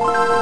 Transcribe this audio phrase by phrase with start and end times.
[0.00, 0.39] you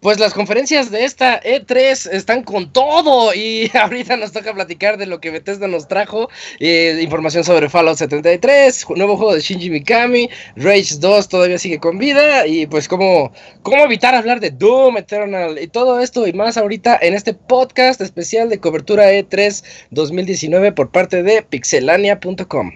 [0.00, 5.04] Pues las conferencias de esta E3 están con todo y ahorita nos toca platicar de
[5.04, 10.30] lo que Bethesda nos trajo, eh, información sobre Fallout 73, nuevo juego de Shinji Mikami,
[10.56, 13.32] Rage 2 todavía sigue con vida y pues cómo,
[13.62, 18.00] cómo evitar hablar de Doom Eternal y todo esto y más ahorita en este podcast
[18.00, 22.72] especial de cobertura E3 2019 por parte de pixelania.com.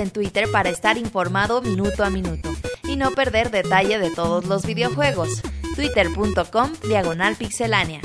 [0.00, 2.50] en Twitter para estar informado minuto a minuto
[2.84, 5.42] y no perder detalle de todos los videojuegos.
[5.74, 8.00] Twitter.com Diagonal Pixelánea.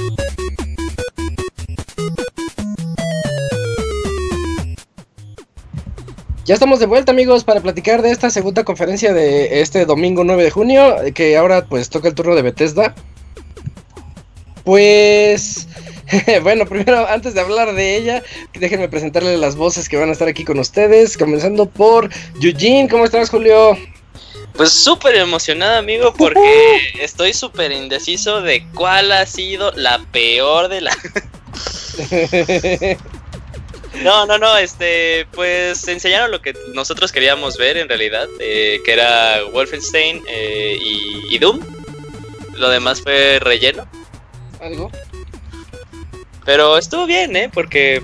[6.46, 10.44] Ya estamos de vuelta amigos para platicar de esta segunda conferencia de este domingo 9
[10.44, 12.94] de junio, que ahora pues toca el turno de Bethesda.
[14.66, 15.70] Pues
[16.44, 18.24] bueno, primero, antes de hablar de ella,
[18.54, 22.10] déjenme presentarle las voces que van a estar aquí con ustedes, comenzando por
[22.42, 22.90] Eugene.
[22.90, 23.78] ¿Cómo estás, Julio?
[24.56, 30.82] Pues súper emocionado, amigo, porque estoy súper indeciso de cuál ha sido la peor de
[30.82, 30.98] la...
[34.02, 38.92] No, no, no, este, pues enseñaron lo que nosotros queríamos ver en realidad, eh, que
[38.92, 41.60] era Wolfenstein eh, y, y, Doom.
[42.56, 43.88] Lo demás fue relleno.
[44.60, 44.92] ¿Algo?
[46.46, 47.50] Pero estuvo bien, ¿eh?
[47.54, 48.02] Porque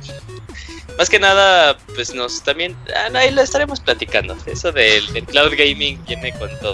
[0.98, 2.76] más que nada, pues nos también.
[2.96, 4.36] Ah, ahí lo estaremos platicando.
[4.46, 6.74] Eso del, cloud gaming viene con todo.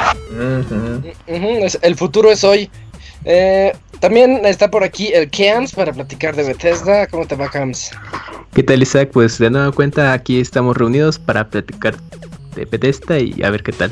[1.27, 2.69] el futuro es hoy.
[3.23, 7.07] Eh, también está por aquí el Cams para platicar de Bethesda.
[7.07, 7.91] ¿Cómo te va, Cams?
[8.53, 9.09] ¿Qué tal, Isaac?
[9.13, 11.95] Pues de nueva cuenta, aquí estamos reunidos para platicar
[12.55, 13.91] de Bethesda y a ver qué tal.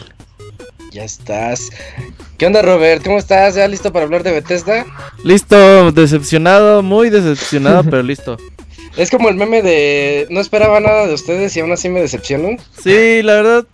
[0.94, 1.72] Ya estás.
[2.38, 3.04] ¿Qué onda, Robert?
[3.04, 3.56] ¿Cómo estás?
[3.56, 4.86] ¿Ya listo para hablar de Bethesda?
[5.24, 8.38] Listo, decepcionado, muy decepcionado, pero listo.
[8.96, 12.60] Es como el meme de no esperaba nada de ustedes y aún así me decepcionan.
[12.80, 13.66] Sí, la verdad,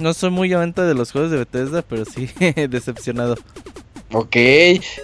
[0.00, 2.30] no soy muy amante de los juegos de Bethesda, pero sí,
[2.68, 3.36] decepcionado.
[4.12, 4.36] Ok,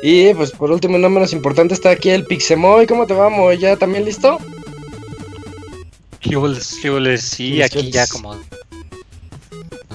[0.03, 2.87] y pues por último, no menos importante, está aquí el Pixemoy.
[2.87, 3.59] ¿Cómo te vamos?
[3.59, 4.39] ¿Ya también listo?
[6.21, 8.34] ¿Qué Sí, aquí ya como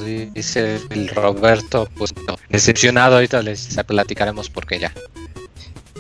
[0.04, 2.14] dice el Roberto, pues
[2.50, 4.94] decepcionado, ahorita les platicaremos por qué ya.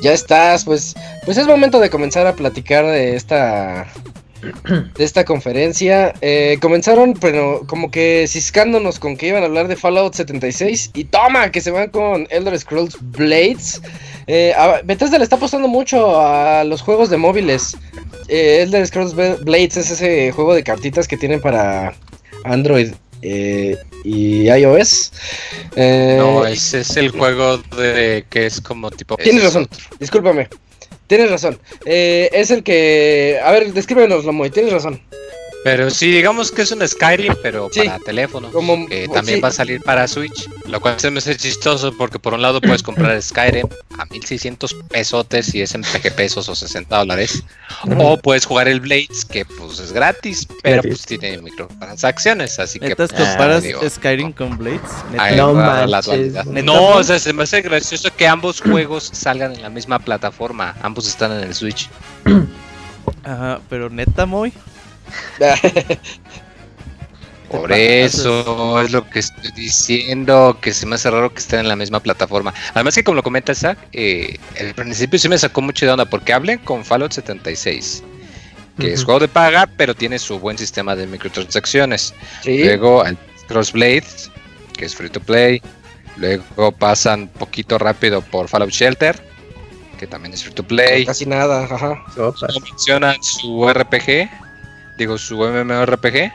[0.01, 3.87] Ya estás, pues, pues es momento de comenzar a platicar de esta
[4.97, 6.13] de esta conferencia.
[6.21, 11.05] Eh, comenzaron, pero como que ciscándonos con que iban a hablar de Fallout 76 y
[11.05, 13.81] toma, que se van con Elder Scrolls Blades.
[14.27, 14.53] Eh,
[14.85, 17.77] Bethesda le está apostando mucho a los juegos de móviles.
[18.27, 21.93] Eh, Elder Scrolls Blades es ese juego de cartitas que tienen para
[22.43, 22.93] Android
[23.23, 25.11] eh, y iOS.
[25.75, 29.16] Eh, no, ese es el juego de que es como tipo.
[29.17, 29.67] Tienes razón,
[30.00, 30.50] discúlpame.
[31.07, 31.59] Tienes razón.
[31.85, 33.39] Eh, es el que.
[33.44, 34.50] A ver, descríbenoslo, muy.
[34.50, 35.01] Tienes razón.
[35.63, 38.51] Pero sí, digamos que es un Skyrim, pero para teléfono.
[38.88, 40.50] que también va a salir para Switch.
[40.68, 44.74] Lo cual se me hace chistoso porque por un lado puedes comprar Skyrim a 1600
[44.90, 47.44] pesotes y es en PG pesos o 60 dólares.
[47.97, 52.59] O puedes jugar el Blades, que pues es gratis, pero pues tiene microtransacciones.
[52.59, 52.95] Así que.
[52.95, 54.81] Pues, comparas Skyrim con Blades?
[55.35, 55.53] No,
[56.63, 60.75] no, o sea, se me hace gracioso que ambos juegos salgan en la misma plataforma.
[60.81, 61.90] Ambos están en el Switch.
[63.24, 64.51] Ajá, pero neta, muy.
[67.50, 71.68] Por eso es lo que estoy diciendo, que se me hace raro que estén en
[71.68, 72.51] la misma plataforma.
[72.74, 76.06] Además que como lo comenta Zach, eh, el principio sí me sacó mucho de onda,
[76.06, 78.03] porque hablen con Fallout 76,
[78.79, 82.16] que es juego de paga, pero tiene su buen sistema de microtransacciones.
[82.44, 84.03] Luego al Crossblade,
[84.75, 85.62] que es free to play.
[86.18, 89.22] Luego pasan poquito rápido por Fallout Shelter,
[90.00, 91.06] que también es free to play.
[91.06, 92.03] Casi nada, ajá.
[92.63, 94.28] mencionan su RPG,
[94.97, 96.31] digo, su MMORPG,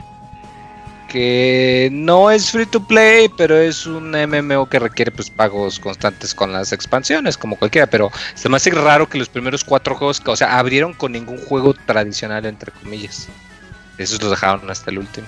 [1.08, 6.34] que no es free to play, pero es un MMO que requiere pues pagos constantes
[6.34, 10.22] con las expansiones, como cualquiera, pero se me hace raro que los primeros cuatro juegos,
[10.24, 13.28] o sea, abrieron con ningún juego tradicional, entre comillas.
[13.96, 15.26] Esos los dejaron hasta el último.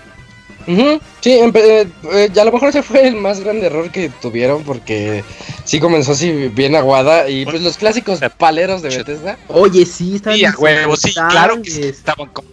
[1.21, 5.25] Sí, eh, eh, a lo mejor ese fue el más grande error que tuvieron porque
[5.65, 9.39] sí comenzó así bien aguada y pues los clásicos paleros de Bethesda.
[9.49, 12.49] Oye, sí, estaban sí, sí, claro que estaban como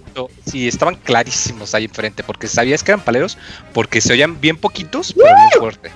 [0.45, 3.37] sí, estaban clarísimos ahí enfrente, porque sabías que eran paleros,
[3.73, 5.91] porque se oían bien poquitos, pero muy fuerte.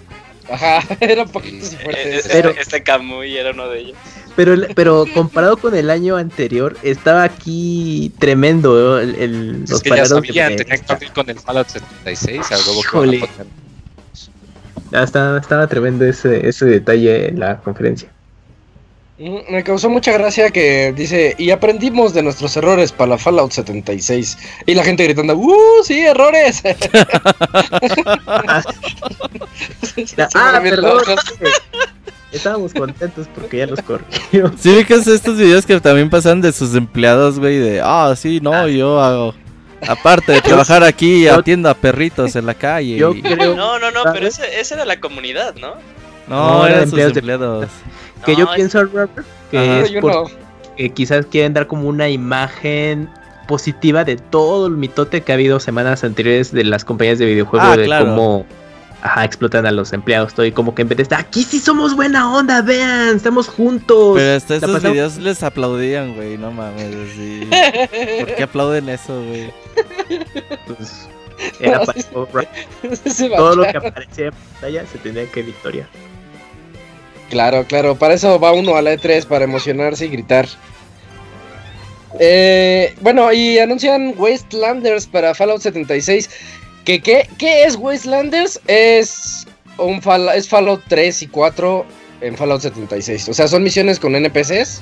[0.49, 2.27] Ajá, eran poquitos y fuertes.
[2.31, 3.97] pero, este Camuy era uno de ellos.
[4.35, 10.33] Pero, pero comparado con el año anterior, estaba aquí tremendo el, el los es que
[10.33, 13.27] ya tenía que con el Fallout 76, algo que
[14.93, 18.09] Ah, estaba, estaba tremendo ese, ese detalle en la conferencia.
[19.49, 24.35] Me causó mucha gracia que dice, y aprendimos de nuestros errores para la Fallout 76.
[24.65, 26.63] Y la gente gritando, ¡Uh, sí, errores!
[30.35, 31.01] ah, perdón.
[32.31, 34.51] Estábamos contentos porque ya los corrió.
[34.57, 38.39] Sí, que es estos videos que también pasan de sus empleados, güey, de, ah, sí,
[38.41, 39.35] no, yo hago,
[39.87, 42.95] aparte de trabajar aquí, atiendo a perritos en la calle.
[42.95, 45.75] Yo y- creo No, no, no, pero ese, ese era la comunidad, ¿no?
[46.27, 47.67] No, No, eran eran sus empleados de- empleados.
[48.25, 49.11] Que No, yo es- pienso, Robert,
[49.49, 49.79] que Ajá.
[49.81, 50.23] es por- no.
[50.77, 53.09] que quizás quieren dar como una imagen
[53.47, 57.67] positiva de todo el mitote que ha habido semanas anteriores de las compañías de videojuegos
[57.69, 58.05] Ah, de claro.
[58.05, 58.45] cómo
[59.03, 60.29] ajá, explotan a los empleados.
[60.29, 64.13] Estoy como que en vez de estar aquí sí somos buena onda, vean, estamos juntos.
[64.15, 67.47] Pero hasta La esos pasamos- videos les aplaudían, güey, no mames, así.
[68.19, 69.51] ¿Por qué aplauden eso, güey?
[70.67, 71.09] Pues,
[71.59, 71.99] era para
[73.35, 75.87] todo lo que aparecía en pantalla se tenía que victoria.
[77.31, 80.47] Claro, claro, para eso va uno a la E3, para emocionarse y gritar.
[82.19, 86.29] Eh, bueno, y anuncian Wastelanders para Fallout 76.
[86.83, 88.59] ¿Que, qué, ¿Qué es Wastelanders?
[88.67, 89.47] Es,
[89.77, 91.85] un Fall- es Fallout 3 y 4
[92.19, 93.29] en Fallout 76.
[93.29, 94.81] O sea, son misiones con NPCs.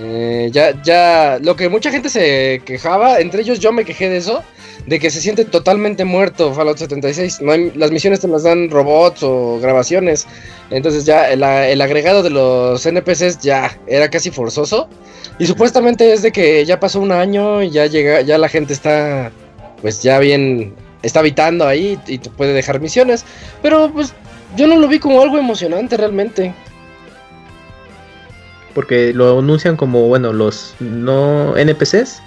[0.00, 4.16] Eh, ya, ya, lo que mucha gente se quejaba, entre ellos yo me quejé de
[4.16, 4.42] eso,
[4.86, 7.40] de que se siente totalmente muerto Fallout 76.
[7.42, 10.26] No las misiones te las dan robots o grabaciones.
[10.70, 14.88] Entonces ya el, el agregado de los NPCs ya era casi forzoso.
[15.38, 18.72] Y supuestamente es de que ya pasó un año y ya llega, ya la gente
[18.72, 19.30] está
[19.80, 23.24] pues ya bien, está habitando ahí y te puede dejar misiones.
[23.62, 24.14] Pero pues
[24.56, 26.54] yo no lo vi como algo emocionante realmente.
[28.74, 32.22] Porque lo anuncian como, bueno, los no NPCs.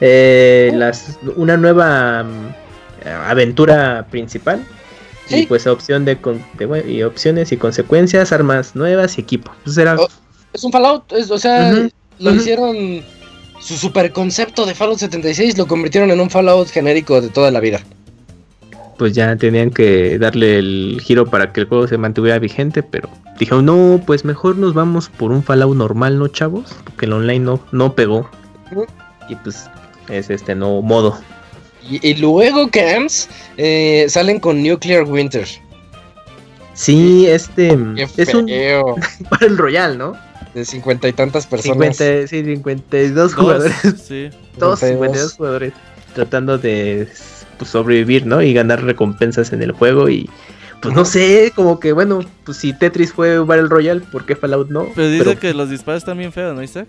[0.00, 4.64] Eh, las, una nueva mm, aventura principal.
[5.30, 6.16] Y pues opción de,
[6.88, 9.52] y opciones y consecuencias, armas nuevas y equipo.
[9.64, 10.08] Pues era Oh.
[10.54, 11.86] Es un Fallout, es- o sea,
[12.18, 13.02] lo hicieron
[13.60, 17.60] su super concepto de Fallout 76 lo convirtieron en un Fallout genérico de toda la
[17.60, 17.80] vida.
[18.96, 23.08] pues ya tenían que darle el giro para que el juego se mantuviera vigente, pero
[23.38, 26.74] dijeron, no, pues mejor nos vamos por un Fallout normal, ¿no, chavos?
[26.84, 28.28] Porque el online no, no pegó.
[29.28, 29.68] Y pues
[30.10, 31.18] es este nuevo modo.
[31.88, 35.46] Y, y luego Camps eh, salen con Nuclear Winter.
[36.74, 38.96] Sí, este Qué es un feo.
[39.30, 40.14] Battle Royale, ¿no?
[40.54, 41.96] De cincuenta y tantas personas.
[41.96, 43.74] 50, sí, 52 Dos, jugadores,
[44.06, 44.30] sí.
[44.58, 44.88] todos 52.
[45.30, 45.72] 52 jugadores
[46.14, 47.08] tratando de
[47.58, 48.42] pues, sobrevivir, ¿no?
[48.42, 50.28] Y ganar recompensas en el juego y
[50.80, 54.68] pues no sé, como que bueno, pues si Tetris fue Battle Royale, ¿por qué Fallout
[54.70, 54.86] no?
[54.94, 56.88] Pero dice Pero- que los disparos están bien feos, ¿no, Isaac?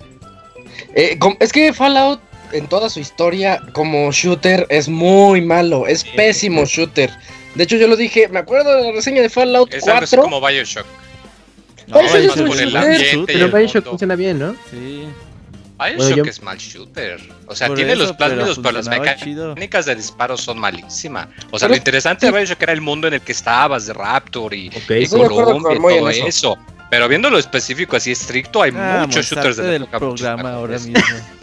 [0.95, 2.19] Eh, es que Fallout
[2.51, 6.09] en toda su historia como shooter es muy malo, es Sí.
[6.15, 7.09] pésimo shooter.
[7.55, 10.15] De hecho yo lo dije, me acuerdo de la reseña de Fallout Es algo así
[10.15, 10.23] 4.
[10.23, 10.85] como Bioshock.
[11.87, 14.55] No, es más por el ambiente Pero Bioshock funciona bien, ¿no?
[14.69, 15.05] Sí.
[15.79, 17.19] Bioshock yo- es mal shooter.
[17.47, 21.27] O sea, Por tiene eso, los plásmidos, pero pero las mecánicas de disparo son malísimas.
[21.51, 23.93] O sea, Pero- lo interesante de Bioshock era el mundo en el que estabas, de
[23.93, 24.75] Raptor y, Ok.
[24.75, 26.27] y con y todo eso.
[26.27, 26.57] eso.
[26.91, 30.77] Pero viendo lo específico así estricto, hay Ah, muchos shooters de la del programa ahora
[30.77, 30.93] mismo.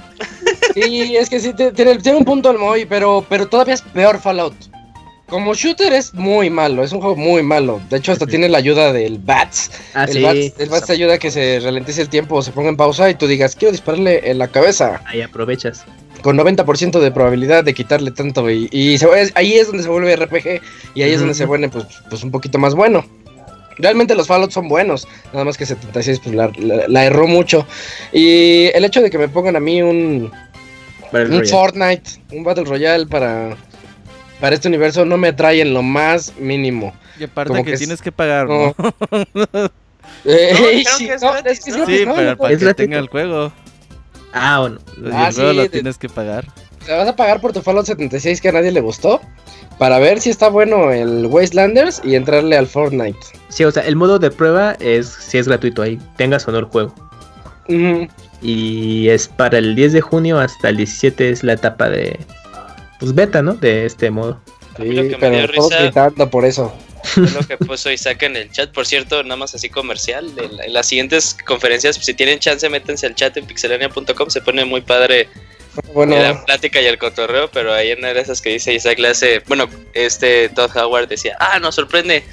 [0.82, 4.20] Sí, es que sí, tiene, tiene un punto el Moy, pero, pero todavía es peor
[4.20, 4.55] Fallout.
[5.26, 7.81] Como shooter es muy malo, es un juego muy malo.
[7.90, 9.70] De hecho, hasta tiene la ayuda del Bats.
[9.95, 10.23] Ah, el, sí.
[10.23, 12.76] Bats el Bats te ayuda a que se ralentice el tiempo o se ponga en
[12.76, 15.00] pausa y tú digas, quiero dispararle en la cabeza.
[15.06, 15.85] Ahí aprovechas.
[16.23, 18.49] Con 90% de probabilidad de quitarle tanto.
[18.50, 20.61] Y, y se- es- ahí es donde se vuelve RPG
[20.95, 23.04] y ahí es donde se vuelve pues, pues un poquito más bueno.
[23.78, 27.66] Realmente los Fallout son buenos, nada más que 76 pues la, la- la erró mucho.
[28.12, 30.30] Y el hecho de que me pongan a mí un,
[31.13, 31.49] Battle un Royale.
[31.49, 33.57] Fortnite, un Battle Royale para,
[34.41, 36.95] para este universo no me atrae en lo más mínimo.
[37.19, 38.75] Y aparte Como que, que es- tienes que pagar, no.
[40.25, 41.77] Eh, sí, que es no, gratis, es que ¿no?
[41.79, 43.53] gratis, Sí, no, pero para Es que tenga el juego.
[44.33, 44.79] Ah, bueno.
[44.97, 46.47] Y Ah, el juego sí, lo de- tienes que pagar.
[46.85, 49.21] Te vas a pagar por tu Fallout 76 que a nadie le gustó
[49.79, 53.19] para ver si está bueno el Wastelanders y entrarle al Fortnite.
[53.49, 56.59] Sí, o sea, el modo de prueba es si es gratuito ahí, tengas o no
[56.59, 56.95] el juego.
[58.42, 62.18] Y es para el 10 de junio hasta el 17 es la etapa de
[62.99, 63.54] pues beta, ¿no?
[63.54, 64.40] De este modo.
[64.78, 66.75] A mí lo Sí, que me pero dio todos risa- gritando por eso.
[67.16, 68.73] Es lo que puso Isaac en el chat.
[68.73, 70.30] Por cierto, nada más así comercial.
[70.37, 74.28] En, en las siguientes conferencias, si tienen chance, métanse al chat en pixelania.com.
[74.28, 75.28] Se pone muy padre
[75.94, 77.49] Bueno, la plática y el cotorreo.
[77.52, 79.40] Pero ahí en una de esas que dice Isaac le hace.
[79.46, 82.25] Bueno, este Todd Howard decía: Ah, nos sorprende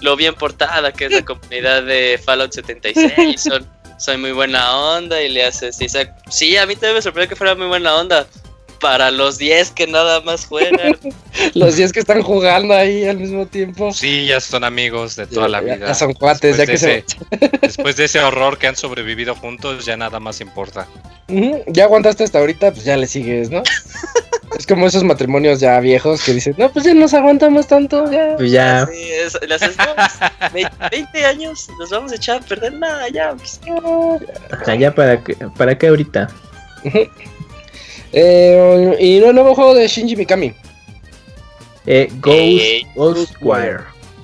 [0.00, 3.40] lo bien portada que es la comunidad de Fallout 76.
[3.40, 3.66] Son,
[3.98, 5.20] soy muy buena onda.
[5.22, 8.26] Y le hace Isaac: Sí, a mí también me sorprende que fuera muy buena onda.
[8.80, 10.96] para los 10 que nada más juegan.
[11.54, 13.92] Los 10 que están jugando ahí al mismo tiempo.
[13.92, 15.78] Sí, ya son amigos de toda la vida.
[15.88, 18.76] ya son cuates, ya que después, de se- ese, después de ese horror que han
[18.76, 20.86] sobrevivido juntos, ya nada más importa.
[21.66, 23.62] Ya aguantaste hasta ahorita, pues ya le sigues, ¿no?
[24.56, 28.36] es como esos matrimonios ya viejos que dicen, no, pues ya nos aguantamos tanto, ya.
[28.36, 28.88] Pues ya.
[28.92, 29.96] Es, las estamos,
[30.52, 33.34] ve- 20 años, nos vamos a echar a perder nada, ya.
[33.34, 33.60] pues,
[34.64, 36.28] sea, ya para qué, para qué ahorita.
[38.12, 40.54] Eh, y no, nuevo juego de Shinji Mikami.
[41.86, 42.86] Eh, Ghost, Ey.
[42.94, 43.78] Ghostwire.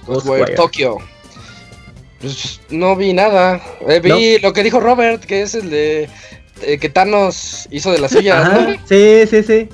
[0.06, 0.54] Ghostwire Ghostwire.
[0.54, 0.98] Tokyo.
[2.20, 3.60] Pues no vi nada.
[3.88, 6.08] Eh, vi lo que dijo Robert, que es el de
[6.62, 8.76] eh, que Thanos hizo de la suya, Ajá, ¿no?
[8.88, 9.68] sí, sí, sí.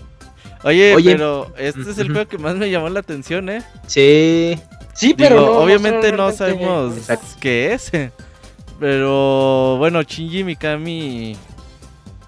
[0.62, 1.12] Oye, Oye.
[1.12, 3.62] pero este es el juego que más me llamó la atención, ¿eh?
[3.86, 4.58] Sí.
[4.94, 7.26] Sí, Digo, pero no, obviamente no sabemos Exacto.
[7.40, 7.90] qué es.
[8.78, 11.36] Pero bueno, Shinji Mikami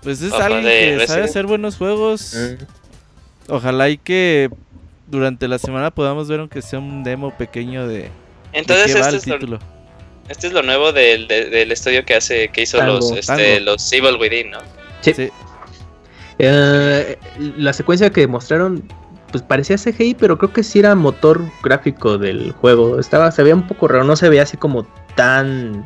[0.03, 2.35] pues es Papá alguien de que sabe hacer buenos juegos.
[2.35, 3.53] Mm.
[3.53, 4.51] Ojalá y que
[5.07, 8.11] durante la semana podamos ver aunque sea un demo pequeño de, de
[8.53, 9.59] Entonces va este el es, lo, título.
[10.29, 13.57] este es lo nuevo del, de- del estudio que hace, que hizo Tango, los, este,
[13.57, 13.71] Tango.
[13.73, 14.59] los Evil Within, ¿no?
[15.03, 15.13] Sí.
[15.15, 15.29] Sí.
[16.39, 17.19] Eh,
[17.57, 18.83] la secuencia que mostraron,
[19.31, 22.99] pues parecía CGI, pero creo que sí era motor gráfico del juego.
[22.99, 25.85] Estaba, se veía un poco raro, no se veía así como tan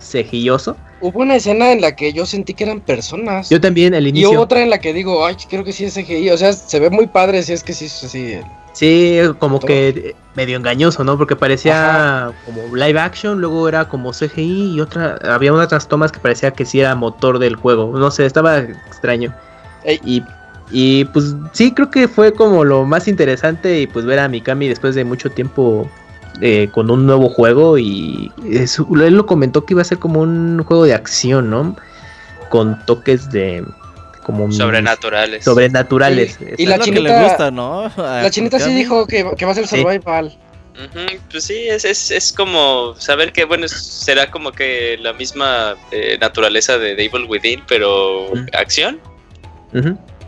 [0.00, 0.76] CGIoso.
[1.00, 3.50] Hubo una escena en la que yo sentí que eran personas.
[3.50, 4.40] Yo también, el y inicio.
[4.40, 6.30] otra en la que digo, ay, creo que sí es CGI.
[6.30, 8.40] O sea, se ve muy padre si es que sí es así.
[8.72, 9.68] Sí, como Todo.
[9.68, 11.16] que medio engañoso, ¿no?
[11.18, 16.20] Porque parecía como live action, luego era como CGI y otra, había otras tomas que
[16.20, 17.96] parecía que sí era motor del juego.
[17.96, 19.34] No sé, estaba extraño.
[19.88, 20.00] Ey.
[20.04, 20.22] Y,
[20.70, 24.68] y pues sí, creo que fue como lo más interesante y pues ver a Mikami
[24.68, 25.90] después de mucho tiempo
[26.40, 30.20] eh, con un nuevo juego y es- él lo comentó que iba a ser como
[30.20, 31.74] un juego de acción, ¿no?
[32.50, 33.64] Con toques de
[34.22, 35.42] como Sobrenaturales.
[35.44, 36.38] sobrenaturales.
[36.58, 37.90] Y la lo que chinita- le gusta, ¿no?
[37.96, 39.76] La chinita sí dijo que, que va a ser Sí.
[39.80, 40.36] survival.
[41.30, 46.16] Pues sí, es, es, es como saber que, bueno, será como que la misma eh,
[46.20, 49.00] naturaleza de The Evil Within, pero acción.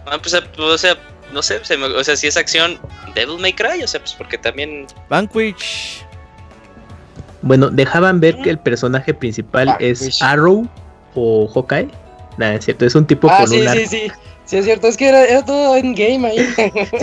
[0.06, 0.96] Ah, pues, eh, o sea,
[1.32, 2.78] no sé, se me- o sea, si es acción,
[3.14, 4.86] Devil May Cry, o sea, pues porque también...
[5.08, 6.04] Vanquish.
[7.42, 10.20] Bueno, dejaban ver que el personaje principal es.
[10.20, 10.68] Arrow
[11.14, 11.88] o Hawkeye.
[12.36, 13.80] Nada, es cierto, es un tipo Ah, con sí, un arco.
[13.80, 14.12] sí, sí.
[14.44, 16.38] Sí, es cierto, es que era, era todo en game ahí.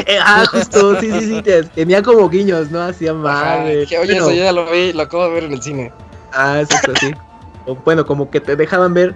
[0.06, 1.42] Eh, ah, justo, sí, sí, sí.
[1.42, 2.82] te- Tenía como guiños, ¿no?
[2.84, 3.62] Hacía mal.
[3.68, 3.84] Oye,
[4.18, 5.92] eso ya lo vi, lo acabo de ver en el cine.
[6.34, 7.12] Ah, exacto, sí.
[7.70, 9.14] O, bueno, como que te dejaban ver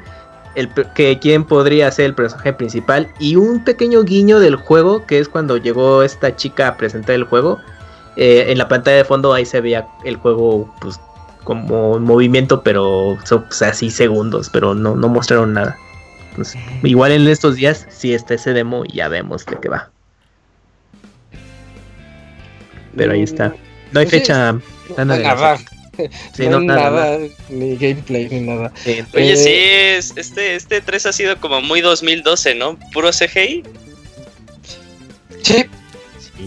[0.55, 5.20] el, que quién podría ser el personaje principal y un pequeño guiño del juego, que
[5.20, 7.60] es cuando llegó esta chica a presentar el juego.
[8.17, 11.00] eh, en la pantalla de fondo ahí se veía el juego, pues,
[11.43, 15.77] como en movimiento, pero son pues, así segundos, pero no, no mostraron nada.
[16.31, 19.91] Entonces, igual en estos días sí está ese demo y ya vemos de qué va.
[22.96, 23.55] Pero ahí está.
[23.91, 24.55] No hay Pues fecha.
[24.98, 25.58] Nada.
[26.36, 28.72] Sí, no, no, hay nada, nada, ni gameplay, ni nada.
[28.84, 32.77] Sí, Oye, Eh, sí, es, este, este 3 ha sido como muy 2012, ¿no?
[32.93, 33.63] Puro CGI.
[35.43, 35.65] Sí,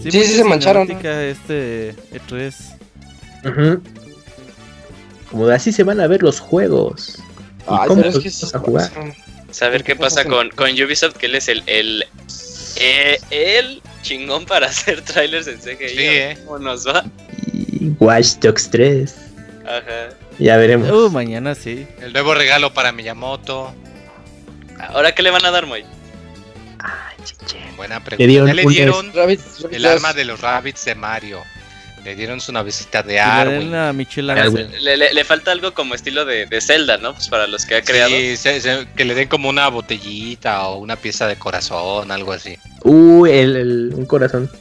[0.03, 0.89] Sí, Sí, se mancharon.
[0.91, 2.53] Este E3.
[3.45, 3.81] Ujú.
[5.31, 7.17] Como de así se van a ver los juegos.
[7.17, 7.21] ¿Y
[7.67, 8.91] Ay, cómo pero es los que a jugar?
[9.51, 12.05] Saber qué pasa con, con Ubisoft, que él es el, el,
[12.77, 15.87] eh, el chingón para hacer trailers en CGI.
[15.89, 16.37] Sí, eh.
[16.45, 17.05] ¿Cómo nos va?
[17.53, 19.15] Y Watch Dogs 3.
[19.67, 20.15] Ajá.
[20.39, 20.89] Ya veremos.
[20.91, 21.87] Uh, mañana sí.
[22.01, 23.73] El nuevo regalo para Miyamoto.
[24.89, 25.83] ¿Ahora qué le van a dar, Moy?
[26.79, 27.57] Ay, chiche.
[27.77, 28.45] Buena Le pregunta.
[28.47, 29.11] ya le dieron
[29.71, 31.41] el arma de los rabbits de Mario.
[32.03, 33.59] Le dieron su navecita de Y le Arwen.
[33.71, 34.67] den a Michelle Arwen.
[34.67, 34.79] Arce.
[34.79, 37.13] Le, le- le falta algo como estilo de, de Zelda, ¿no?
[37.13, 38.11] Pues para los que ha creado.
[38.11, 42.31] Sí, se- se- que le den como una botellita o una pieza de corazón, algo
[42.33, 42.59] así.
[42.83, 44.51] El, el- un corazón.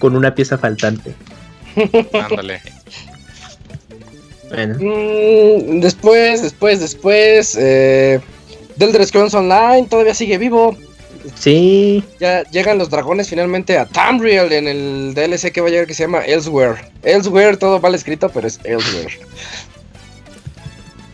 [0.00, 1.14] Con una pieza faltante.
[2.14, 2.60] Ándale.
[4.50, 4.74] Bueno.
[4.80, 7.56] Mm, después, después, después.
[7.60, 8.20] Eh,
[8.78, 10.76] The Elder Scrolls Online todavía sigue vivo.
[11.34, 12.02] Sí.
[12.20, 15.94] Ya llegan los dragones finalmente a Tamriel en el DLC que va a llegar que
[15.94, 16.76] se llama Elsewhere.
[17.02, 19.18] Elsewhere, todo mal escrito, pero es Elsewhere.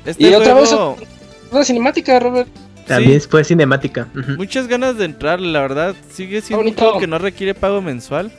[0.05, 0.71] Este Y otra vez-
[1.51, 2.49] Una cinemática, Robert.
[2.87, 4.09] También fue cinemática.
[4.37, 5.95] Muchas ganas de entrar, la verdad.
[6.13, 8.31] Sigue siendo un juego que no requiere pago mensual.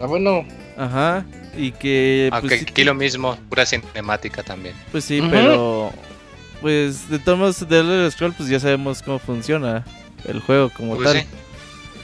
[0.00, 0.44] Ah, bueno.
[0.76, 1.24] Ajá.
[1.56, 2.28] Y que.
[2.32, 4.74] Aunque Pues, sí, aquí lo mismo, pura cinemática también.
[4.92, 5.92] pues sí, pero.
[6.60, 9.82] Pues de todos modos, de Elder Scroll, pues ya sabemos cómo funciona
[10.28, 11.20] el juego como Pues tal.
[11.22, 11.26] sí.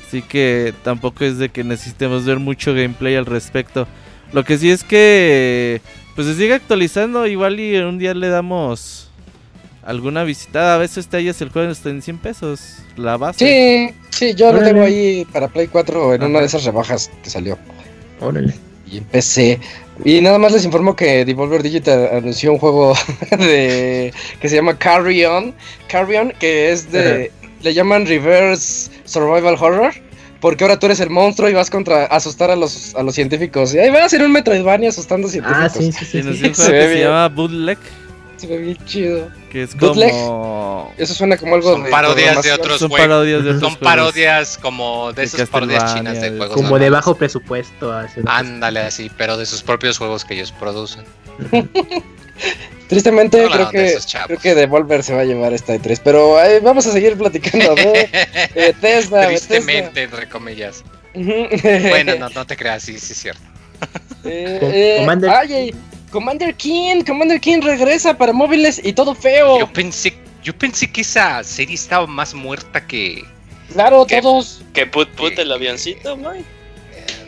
[0.09, 3.87] Así que tampoco es de que necesitemos ver mucho gameplay al respecto.
[4.33, 5.81] Lo que sí es que
[6.15, 9.11] pues se sigue actualizando, igual y un día le damos
[9.85, 10.77] alguna visitada.
[10.77, 12.77] A veces te hallas el juego está en 100 pesos.
[12.97, 13.45] La base.
[13.91, 16.31] Sí, sí, yo lo tengo ahí para Play 4 en Ajá.
[16.31, 17.59] una de esas rebajas que salió.
[18.21, 18.55] Órale.
[18.87, 19.61] Y empecé.
[20.05, 22.95] Y nada más les informo que Devolver Digital anunció un juego
[23.31, 25.55] de que se llama Carry On.
[25.89, 27.31] Carry On, que es de.
[27.63, 29.93] Le llaman Reverse Survival Horror.
[30.41, 33.75] Porque ahora tú eres el monstruo y vas contra asustar a los, a los científicos.
[33.75, 35.65] Y ahí va a ser un Metroidvania asustando científicos.
[35.65, 36.23] Ah, sí, sí, sí.
[36.23, 36.29] Sí.
[36.29, 37.79] un Se se llama Bootleg.
[38.37, 39.29] Se ve bien chido.
[39.51, 40.11] Que es Bootleg.
[40.11, 40.93] como.
[40.99, 43.07] Eso suena como algo Son de parodias de otros Son juegos.
[43.09, 46.55] parodias de otros Son parodias como de De esas parodias chinas de juegos.
[46.55, 47.93] Como de bajo presupuesto.
[47.93, 48.21] así.
[48.27, 51.05] Ándale así, pero de sus propios juegos que ellos producen.
[52.89, 56.01] Tristemente, No, creo que, creo que Devolver se va a llevar esta E3.
[56.05, 58.09] Pero eh, vamos a seguir platicando de
[58.55, 59.27] Bethesda.
[59.27, 60.85] Tristemente, entre comillas.
[61.15, 63.43] Bueno, no, no te creas, sí, sí es cierto.
[64.25, 65.07] Eh, eh,
[66.17, 69.59] Commander King, Commander King regresa para móviles y todo feo.
[69.59, 73.23] Yo pensé, yo pensé que esa serie estaba más muerta que.
[73.71, 74.63] Claro, todos.
[74.73, 76.56] Que put put el avioncito, Mike.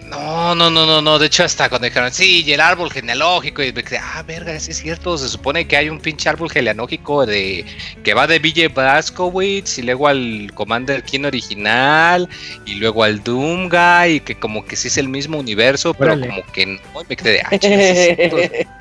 [0.08, 1.18] No, no, no, no, no.
[1.18, 4.58] De hecho, hasta cuando dijeron, sí, y el árbol genealógico, y me quedé, ah, verga,
[4.58, 5.18] sí es cierto.
[5.18, 7.64] Se supone que hay un pinche árbol genealógico de
[8.02, 12.28] que va de Ville Blaskowitz y luego al Commander King original
[12.64, 16.12] y luego al Doom Guy, y que como que sí es el mismo universo, pero
[16.12, 16.28] Órale.
[16.28, 16.78] como que no.
[17.02, 17.50] y Me quedé, ah,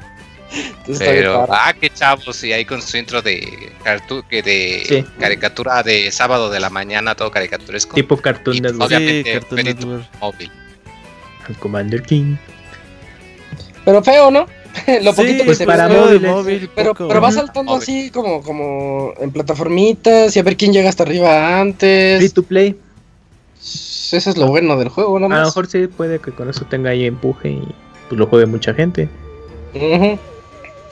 [0.98, 5.06] Pero, ah, qué chavos, y ahí con su intro de, cartu- que de Sí.
[5.20, 7.96] caricatura de sábado de la mañana, todo caricaturesco.
[7.96, 8.90] Tipo Cartoon Y Network.
[8.90, 10.52] Sí, Obviamente, Cartoon móvil.
[11.50, 12.36] El Commander King.
[13.86, 14.46] Pero feo, ¿no?
[15.02, 16.32] Lo Sí, poquito que pues se para móviles.
[16.32, 17.08] móvil, Pero, poco.
[17.08, 17.82] pero va saltando Móvil.
[17.84, 22.34] así como, como en plataformitas y a ver quién llega hasta arriba Free antes.
[22.34, 22.76] to play.
[23.60, 26.66] Eso es lo bueno del juego, A nada lo mejor sí puede que con eso
[26.66, 27.62] tenga ahí empuje y
[28.08, 29.10] pues lo juegue mucha gente.
[29.74, 30.18] Ujú.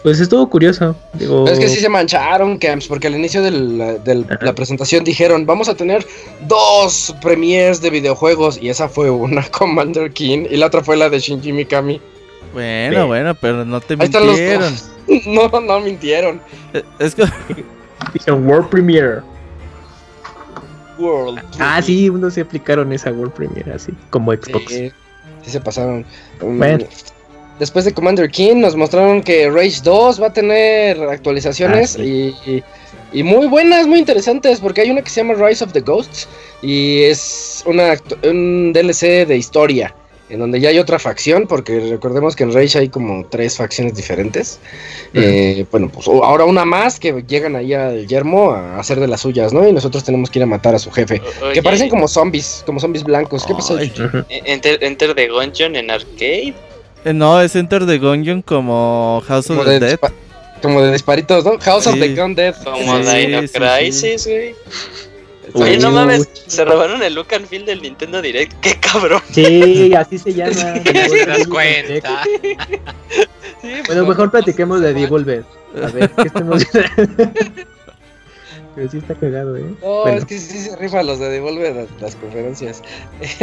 [0.05, 0.95] Pues estuvo curioso.
[1.13, 5.67] Digo, es que sí se mancharon, Camps, porque al inicio de la, presentación dijeron, vamos
[5.67, 6.05] a tener
[6.47, 11.09] dos premiers de videojuegos, y esa fue una Commander King, y la otra fue la
[11.09, 11.99] de Shinji Mikami.
[12.53, 14.75] Bueno, bueno, pero no te Ahí están los mintieron.
[14.75, 14.91] dos.
[15.25, 16.39] No, no mintieron.
[16.75, 17.23] Eh, Es que
[18.13, 19.21] dijeron World Premiere.
[20.99, 21.41] World.
[21.57, 24.71] Ah, sí, unos se aplicaron esa World Premiere así, como Xbox.
[24.71, 24.91] Sí,
[25.41, 26.05] sí se pasaron.
[26.41, 26.85] Um, Bueno.
[27.59, 32.35] Después de Commander King nos mostraron que Rage 2 va a tener actualizaciones Ah, y,
[32.45, 32.63] y-
[33.13, 36.27] y muy buenas, muy interesantes, porque hay una que se llama Rise of the Ghosts
[36.61, 39.95] y es una, un DLC de historia,
[40.29, 43.95] en donde ya hay otra facción, porque recordemos que en Rage hay como tres facciones
[43.95, 44.59] diferentes.
[45.13, 49.21] Eh, bueno, pues ahora una más que llegan ahí al yermo a hacer de las
[49.21, 49.65] suyas, ¿no?
[49.65, 51.21] Y nosotros tenemos que ir a matar a su jefe.
[51.41, 53.45] Oye, Que parecen como zombies, como zombies blancos.
[53.45, 53.77] ¿Qué pasó?
[54.29, 56.53] Enter, Enter the Gungeon en arcade.
[57.05, 59.99] Eh, no, es Enter the Gungeon como House Como of de, the Dead.
[59.99, 60.11] dispa-
[60.61, 61.59] como de disparitos, ¿no?
[61.59, 61.99] House of Sí.
[61.99, 62.55] the Gun Dead.
[62.63, 63.47] Como Sí, Dino sí.
[63.53, 64.55] Crisis, güey.
[65.53, 68.53] Oye, no mames, se robaron el look and feel del Nintendo Direct.
[68.61, 69.21] ¡Qué cabrón!
[69.31, 70.73] Sí, así se llama.
[70.83, 72.23] ¿Te das cuenta?
[72.23, 72.57] Sí,
[73.61, 75.43] pues, Bueno, no, mejor platiquemos de no, Devolver.
[75.81, 76.63] A ver, ¿qué estamos
[78.75, 79.73] Pero sí está cagado, ¿eh?
[79.81, 80.17] No, Bueno.
[80.17, 82.81] es que sí se rifa los de Devolver las, las conferencias.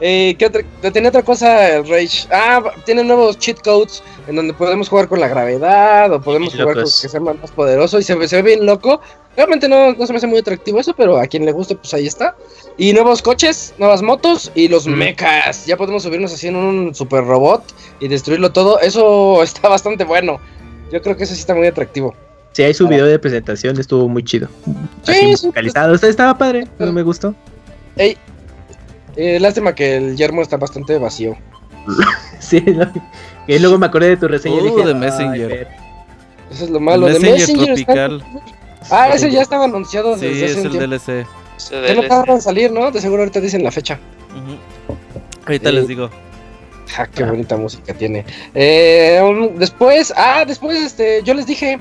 [0.00, 0.62] eh, ¿qué otra?
[0.92, 2.28] Tenía otra cosa el Rage.
[2.30, 6.66] Ah, tiene nuevos cheat codes en donde podemos jugar con la gravedad o podemos jugar
[6.68, 7.00] con locos.
[7.02, 9.00] que sea más poderoso y se, ve- se ve bien loco.
[9.36, 11.94] Realmente no, no se me hace muy atractivo eso, pero a quien le guste, pues
[11.94, 12.36] ahí está.
[12.76, 15.64] Y nuevos coches, nuevas motos y los mechas.
[15.66, 17.62] Ya podemos subirnos así en un super robot
[18.00, 18.80] y destruirlo todo.
[18.80, 20.40] Eso está bastante bueno.
[20.92, 22.14] Yo creo que eso sí está muy atractivo.
[22.52, 24.48] Sí, hay su video de presentación, estuvo muy chido.
[25.04, 25.26] Sí, Así sí.
[25.26, 25.94] musicalizado.
[25.94, 27.34] Está- Estaba padre, no me gustó.
[27.96, 28.16] Ey,
[29.16, 31.36] eh, lástima que el yermo está bastante vacío.
[32.40, 32.90] Sí, no.
[33.46, 34.86] Y luego me acordé de tu reseña y Uh, dije.
[34.86, 35.48] de "Ay, Messenger".
[35.48, 35.68] ver".
[36.50, 37.06] Eso es lo malo.
[37.06, 38.42] de Messenger Messenger está- Tropical.
[38.90, 40.96] Ah, ese ya estaba anunciado Sí, desde es hace un el tiempo.
[40.96, 41.26] DLC.
[41.86, 42.90] Ya no tarda en salir, ¿no?
[42.90, 43.98] De seguro ahorita dicen la fecha.
[44.30, 44.96] Ujú.
[45.46, 46.08] Ahorita Eh, les digo.
[46.96, 47.30] Ah, qué Ah.
[47.30, 48.24] bonita música tiene.
[48.54, 51.78] Eh, um, después, ah, después, este, yo les dije,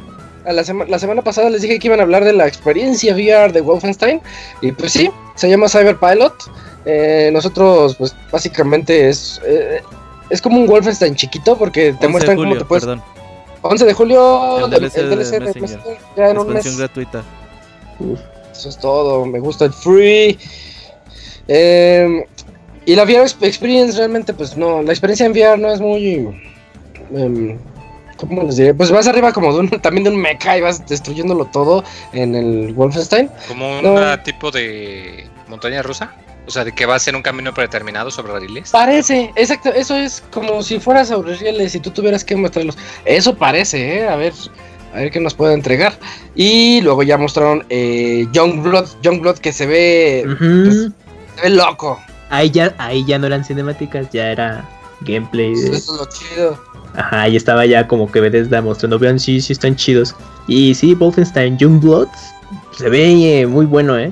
[0.48, 3.14] a la, sema- la semana pasada les dije que iban a hablar de la experiencia
[3.14, 4.22] VR de Wolfenstein.
[4.62, 6.34] Y pues sí, se llama Cyberpilot.
[6.86, 9.82] Eh, nosotros, pues básicamente es, eh,
[10.30, 12.86] es como un Wolfenstein chiquito porque 11 te muestran julio, cómo te puedes...
[12.86, 13.04] perdón.
[13.64, 15.62] 11 de julio, El DLC el DLC de Messenger.
[15.62, 16.56] Messenger, ya en un mes.
[16.66, 17.24] Expansión gratuita.
[18.00, 18.20] Uf.
[18.54, 20.38] Eso es todo, me gusta el free.
[21.48, 22.26] Eh,
[22.86, 26.42] y la VR exp- experience realmente, pues no, la experiencia en VR no es muy...
[27.14, 27.58] em,
[28.18, 28.74] ¿Cómo les diré?
[28.74, 32.36] Pues vas arriba como de un, también de un mecha y vas destruyéndolo todo en
[32.36, 33.30] el Wolfenstein.
[33.48, 34.20] Como un No.
[34.24, 36.14] tipo de montaña rusa.
[36.48, 38.70] O sea, de que va a ser un camino predeterminado sobre rieles.
[38.72, 42.78] Parece, exacto, eso es como si fueras sobre rieles y tú tuvieras que mostrarlos.
[43.04, 44.08] Eso parece, ¿eh?
[44.08, 44.32] A ver,
[44.94, 46.00] A ver qué nos puede entregar.
[46.36, 50.76] Y luego ya mostraron eh, Youngblood, Youngblood que se ve, pues,
[51.36, 52.00] se ve loco.
[52.30, 54.64] ahí, ya, ahí ya no eran cinemáticas, ya era
[55.02, 55.52] gameplay.
[55.52, 56.64] Eso de- es lo chido.
[56.98, 60.16] Ajá, ahí estaba ya como que Bethesda mostrando, vean, sí, sí están chidos.
[60.48, 62.08] Y sí, Wolfenstein Youngblood
[62.78, 64.12] se ve eh, muy bueno, ¿eh?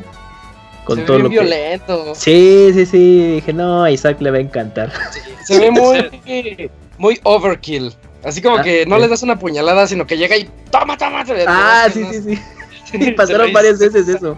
[0.85, 1.39] Con se ve todo lo que...
[1.39, 2.13] violento.
[2.15, 4.91] Sí, sí, sí, dije, no, a Isaac le va a encantar.
[5.45, 5.69] Se ve
[6.25, 7.93] muy, muy overkill.
[8.23, 9.01] Así como Ah, que no sí.
[9.03, 11.23] le das una puñalada, sino que llega y toma, toma.
[11.47, 12.39] Ah, sí, no- sí, sí.
[12.85, 14.37] Sí, pasaron varias veces eso.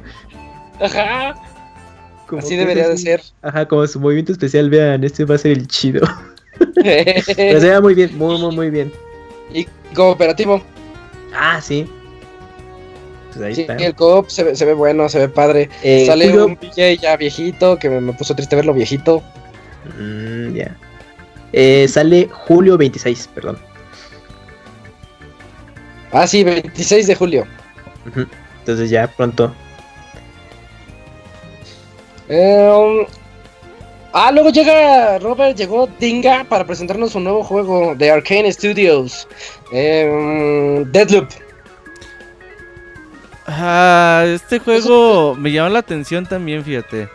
[0.81, 1.35] Ajá.
[2.27, 3.21] Como Así debería de ser.
[3.41, 6.01] Ajá, como su movimiento especial, vean, este va a ser el chido.
[6.75, 8.91] Pero se ve muy bien, muy, muy, muy bien.
[9.53, 10.61] y cooperativo.
[11.33, 11.85] Ah, sí.
[13.33, 13.75] Pues ahí Sí, está.
[13.75, 15.69] el coop se ve, se ve bueno, se ve padre.
[15.83, 19.21] Eh, Sale un PJ ya viejito, que me, me puso triste verlo viejito.
[19.99, 20.75] Mm, ya.
[21.53, 23.57] Eh, sale julio 26, perdón.
[26.11, 27.45] Ah, sí, 26 de julio.
[28.59, 29.53] Entonces ya pronto.
[32.29, 33.05] Eh, um,
[34.25, 39.27] ah, luego llega Robert, llegó Dinga para presentarnos un nuevo juego de Arcane Studios.
[39.71, 41.29] Eh, um, Deadloop.
[43.45, 47.09] Ah, este juego me llama la atención también, fíjate.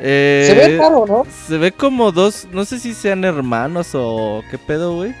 [0.00, 1.26] Eh, Se ve raro, ¿no?
[1.46, 5.14] Se ve como dos, no sé si sean hermanos o qué pedo, güey.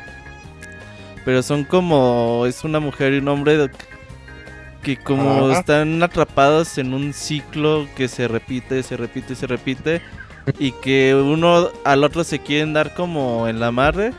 [1.24, 3.70] Pero son como, es una mujer y un hombre
[4.82, 5.60] que como Ajá.
[5.60, 10.02] están atrapados en un ciclo que se repite, se repite, se repite.
[10.58, 14.12] Y que uno al otro se quieren dar como en la amarre.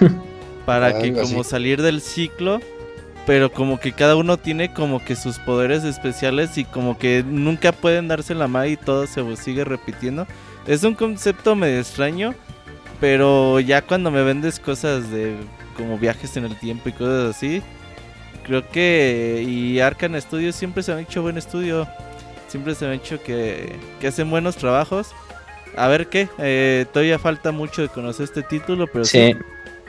[0.66, 1.50] para que como así.
[1.50, 2.60] salir del ciclo.
[3.26, 7.72] Pero como que cada uno tiene como que sus poderes especiales y como que nunca
[7.72, 10.26] pueden darse la mano y todo se sigue repitiendo.
[10.66, 12.34] Es un concepto medio extraño,
[13.00, 15.34] pero ya cuando me vendes cosas de
[15.76, 17.62] como viajes en el tiempo y cosas así,
[18.44, 21.88] creo que y Arcan Studios siempre se han hecho buen estudio,
[22.46, 25.12] siempre se han hecho que, que hacen buenos trabajos.
[25.76, 29.36] A ver qué, eh, todavía falta mucho de conocer este título, pero sí, Sí,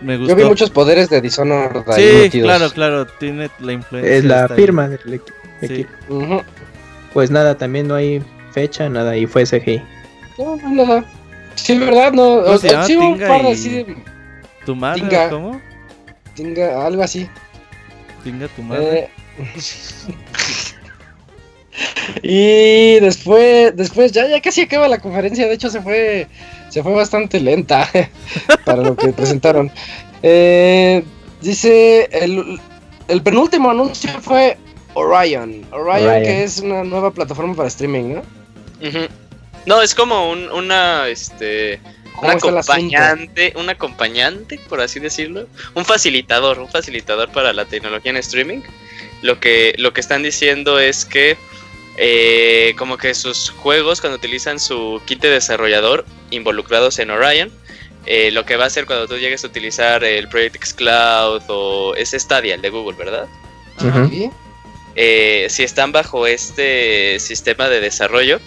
[0.03, 0.31] me gustó.
[0.31, 4.13] Yo vi muchos poderes de Dishonored Sí, claro, claro, tiene la influencia.
[4.15, 4.59] es la está ahí.
[4.61, 5.65] firma del equi- Sí.
[5.65, 5.91] equipo.
[6.09, 6.41] Ujú.
[7.13, 8.21] Pues nada, también no hay
[8.51, 9.81] fecha, nada, y fue CGI.
[10.37, 11.05] No, no, nada.
[11.55, 12.11] Sí, ¿verdad?
[12.11, 12.85] No, ¿Cómo o- se llama?
[12.85, 13.97] sí, un par de así de
[14.65, 15.29] ¿Tu madre Tinga.
[15.29, 15.61] cómo?
[16.35, 17.27] tinga, algo así.
[18.23, 18.99] Tinga tu madre.
[18.99, 19.09] Eh,
[22.23, 25.47] y después, después ya, ya casi acaba la conferencia.
[25.47, 26.27] De hecho, se fue,
[26.69, 27.89] se fue bastante lenta
[28.65, 29.71] para lo que presentaron.
[30.23, 31.03] Eh,
[31.41, 32.59] dice el,
[33.07, 34.57] el penúltimo anuncio fue
[34.93, 35.65] Orion.
[35.71, 36.23] Orion, Orion.
[36.23, 38.21] que es una nueva plataforma para streaming, ¿no?
[39.65, 41.79] No, es como un, una, este,
[42.15, 48.11] ¿Cómo un acompañante, un acompañante, por así decirlo, un facilitador, un facilitador para la tecnología
[48.11, 48.61] en streaming.
[49.21, 51.37] Lo que, lo que están diciendo es que
[51.97, 57.51] eh, como que sus juegos, cuando utilizan su kit de desarrollador involucrados en Orion,
[58.05, 61.41] eh, lo que va a hacer cuando tú llegues a utilizar el Project X Cloud
[61.49, 63.27] o es Stadia, el de Google, ¿verdad?
[63.79, 64.29] Sí.
[64.95, 68.39] eh, si están bajo este sistema de desarrollo,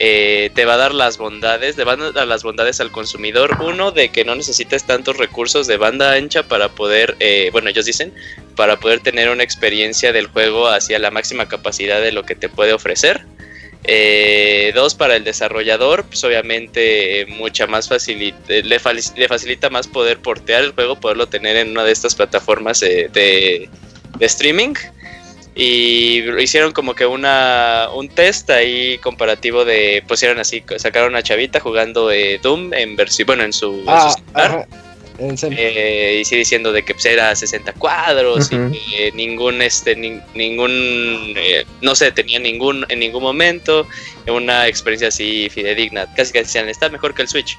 [0.00, 3.56] eh, te va a dar las bondades, le van a dar las bondades al consumidor.
[3.60, 7.84] Uno, de que no necesites tantos recursos de banda ancha para poder, eh, bueno, ellos
[7.84, 8.14] dicen,
[8.58, 12.48] para poder tener una experiencia del juego hacia la máxima capacidad de lo que te
[12.48, 13.22] puede ofrecer.
[13.84, 19.70] Eh, dos, para el desarrollador, pues obviamente eh, mucha más facilita, le, fali- le facilita
[19.70, 23.68] más poder portear el juego, poderlo tener en una de estas plataformas eh, de,
[24.18, 24.74] de streaming
[25.54, 31.58] y hicieron como que una un test ahí comparativo de pusieron así sacaron a Chavita
[31.58, 33.90] jugando eh, Doom en versión bueno en su, en su
[34.34, 34.66] Ah.
[34.70, 34.87] En.
[35.58, 40.22] Eh, y sí diciendo de que pues, era 60 cuadros y que ningún este nin-
[40.34, 43.86] ningún eh, no se detenía ningún en ningún momento.
[44.28, 46.06] Una experiencia así fidedigna.
[46.14, 47.58] Casi casi decían está mejor que el Switch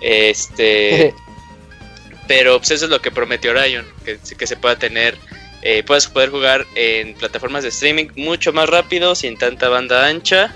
[0.00, 1.14] este
[2.28, 5.16] pero pues eso es lo que prometió Orion, que, que se pueda tener,
[5.62, 10.54] eh, puedas poder jugar en plataformas de streaming mucho más rápido, sin tanta banda ancha.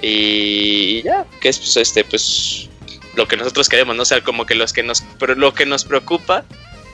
[0.00, 2.69] Y ya, que es pues, este, pues
[3.14, 4.02] lo que nosotros queremos, ¿no?
[4.02, 6.44] O sea, como que los que nos, pero lo que nos preocupa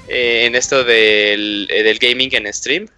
[0.09, 2.89] eh, en esto del, eh, del gaming en stream,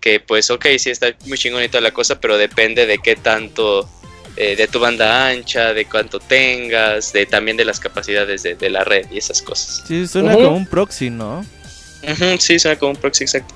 [0.00, 3.88] que pues ok, sí está muy chingonita la cosa, pero depende de qué tanto
[4.36, 8.70] eh, de tu banda ancha, de cuánto tengas, de también de las capacidades de, de
[8.70, 9.84] la red y esas cosas.
[9.86, 11.44] Sí, suena como un proxy, ¿no?
[12.38, 13.54] Sí, suena como un proxy exacto.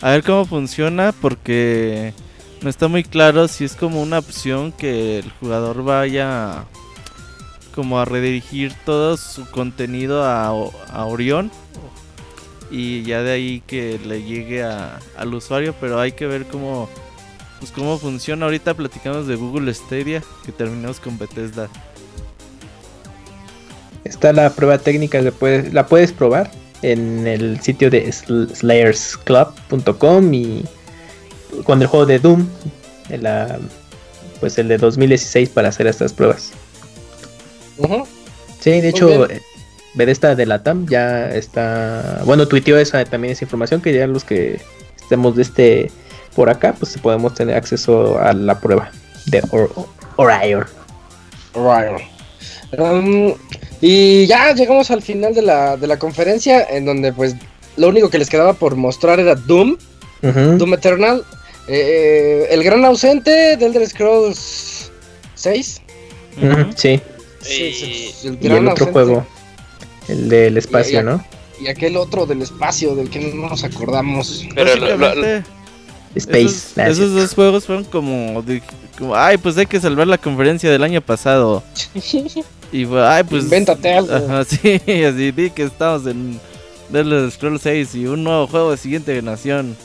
[0.00, 2.14] A ver cómo funciona porque
[2.62, 6.64] no está muy claro si es como una opción que el jugador vaya
[7.76, 10.52] como a redirigir todo su contenido a,
[11.04, 11.52] Orión
[12.70, 16.88] y ya de ahí que le llegue al usuario, pero hay que ver cómo
[17.60, 18.46] pues cómo funciona.
[18.46, 21.68] Ahorita platicamos de Google Stadia, que terminamos con Bethesda.
[24.04, 26.50] Está la prueba técnica, puedes, la puedes probar
[26.82, 30.64] en el sitio de slayersclub.com y
[31.64, 32.48] con el juego de Doom,
[33.10, 33.58] la,
[34.40, 36.52] pues el de 2016 para hacer estas pruebas.
[38.60, 39.26] Sí, de hecho,
[39.94, 44.24] Bethesda de la TAM ya está, bueno, tuiteó esa también esa información que ya los
[44.24, 44.60] que
[45.00, 45.90] estemos de este
[46.34, 48.90] por acá, pues podemos tener acceso a la prueba
[49.26, 49.42] de
[50.16, 50.66] Orion.
[51.54, 52.02] Orion.
[52.78, 53.34] Um,
[53.80, 57.36] y ya llegamos al final de la, de la conferencia, en donde pues
[57.76, 59.78] lo único que les quedaba por mostrar era Doom,
[60.22, 61.24] Doom Eternal,
[61.68, 64.90] eh, el gran ausente del Elder Scrolls
[65.34, 65.82] 6.
[66.74, 67.00] Sí.
[67.48, 69.26] Y, el, y el otro juego,
[70.08, 71.24] el del espacio, ¿no?
[71.60, 74.46] Y aquel otro del espacio del que no nos acordamos.
[74.54, 75.42] Pero lo,
[76.16, 76.90] Space.
[76.90, 78.42] Esos, dos juegos fueron como,
[79.14, 81.62] ay, pues hay que salvar la conferencia del año pasado.
[82.72, 83.44] y fue, ay, pues.
[83.44, 84.44] Invéntate algo.
[84.44, 86.40] sí, así di que estamos en
[86.92, 89.76] Elder Scrolls 6 y un nuevo juego de siguiente generación.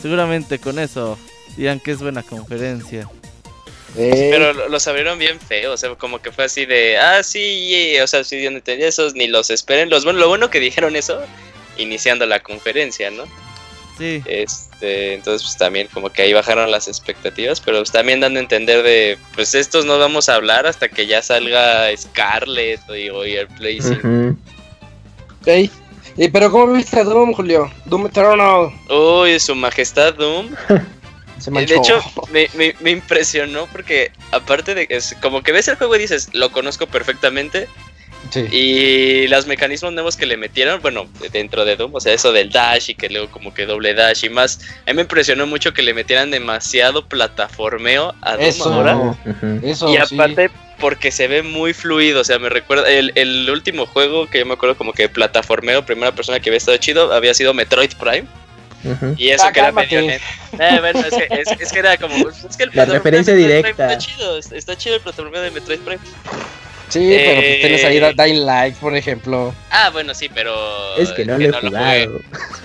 [0.00, 1.18] Seguramente con eso
[1.56, 3.08] dirán que es buena conferencia.
[3.96, 8.06] Pero los abrieron bien feo, o sea, como que fue así de, ah, sí, o
[8.06, 9.90] sea, si yo no tenía esos, ni los esperen.
[9.90, 11.20] Los, bueno, lo bueno que dijeron eso,
[11.76, 13.24] iniciando la conferencia, ¿no?
[13.98, 14.22] Sí.
[14.26, 18.42] Este, entonces, pues también como que ahí bajaron las expectativas, pero pues, también dando a
[18.42, 23.22] entender de, pues estos no vamos a hablar hasta que ya salga Scarlet o, o
[23.22, 23.80] Airplay.
[26.16, 27.70] ¿Y pero cómo viste a Doom, Julio?
[27.86, 28.70] Doom Eternal.
[28.88, 30.50] Uy, su majestad Doom.
[31.46, 32.00] Eh, de hecho,
[32.32, 36.86] me, impresionó porque aparte de es como que ves el juego y dices, lo conozco
[36.86, 37.68] perfectamente.
[38.52, 42.50] Y los mecanismos nuevos que le metieron, bueno, dentro de Doom, o sea, eso del
[42.50, 44.60] dash y que luego como que doble dash y más.
[44.86, 49.16] A mí me impresionó mucho que le metieran demasiado plataformeo a Doom eso, ahora.
[49.62, 53.86] Eso, y aparte porque se ve muy fluido, o sea, me recuerda el, el último
[53.86, 57.34] juego que yo me acuerdo como que plataformeo, primera persona que había estado chido, había
[57.34, 58.26] sido Metroid Prime.
[59.16, 60.20] Y eso ah, que era medio eh,
[60.80, 62.28] bueno, es, que, es, que, era como.
[62.28, 63.92] Es que el la referencia directa.
[63.92, 66.00] Está chido, está chido el plataforma de Metroid Prime.
[66.88, 69.54] Sí, pero pues tienes ahí eh, Dying Light, por ejemplo.
[69.70, 70.96] Ah, bueno, sí, pero.
[70.96, 72.20] Es que no lo he jugado.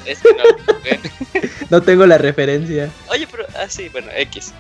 [0.06, 1.00] Es que no lo jugué.
[1.70, 2.90] no tengo la referencia.
[3.08, 3.46] Oye, pero.
[3.56, 4.52] Ah, sí, bueno, X.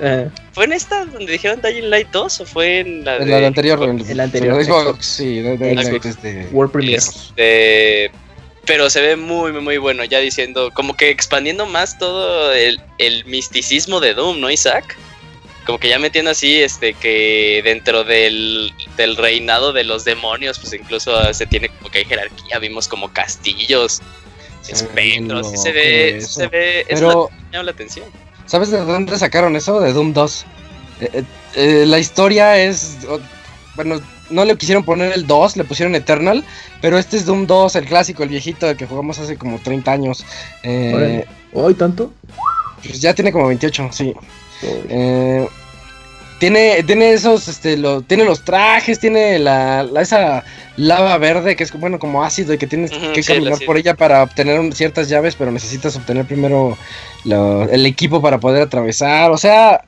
[0.00, 0.24] Ah.
[0.52, 3.82] ¿Fue en esta donde dijeron Dying Light 2 o fue en la, en la anterior?
[3.82, 4.96] En la anterior.
[5.00, 6.98] Sí, Dying Light es de World Premiere.
[6.98, 8.10] Este,
[8.66, 13.24] pero se ve muy, muy bueno, ya diciendo, como que expandiendo más todo el, el
[13.24, 14.96] misticismo de Doom, ¿no, Isaac?
[15.66, 20.72] Como que ya metiendo así, este, que dentro del, del reinado de los demonios, pues
[20.72, 24.00] incluso se tiene como que hay jerarquía, vimos como castillos,
[24.68, 28.06] espectros, sí se ve, se ve, pero, llama la atención.
[28.46, 29.80] ¿Sabes de dónde sacaron eso?
[29.80, 30.46] De Doom 2.
[31.00, 32.98] Eh, eh, eh, la historia es,
[33.74, 34.00] bueno,
[34.32, 36.44] no le quisieron poner el 2, le pusieron Eternal,
[36.80, 40.24] pero este es Doom 2, el clásico, el viejito que jugamos hace como 30 años.
[40.62, 42.12] Eh, ¿Hoy tanto?
[42.82, 44.14] Pues ya tiene como 28, sí.
[44.64, 45.46] Eh,
[46.38, 50.42] tiene, tiene esos, este, lo, tiene los trajes, tiene la, esa
[50.76, 54.24] lava verde que es bueno como ácido y que tienes que caminar por ella para
[54.24, 56.76] obtener ciertas llaves, pero necesitas obtener primero
[57.24, 59.30] el equipo para poder atravesar.
[59.30, 59.84] O sea,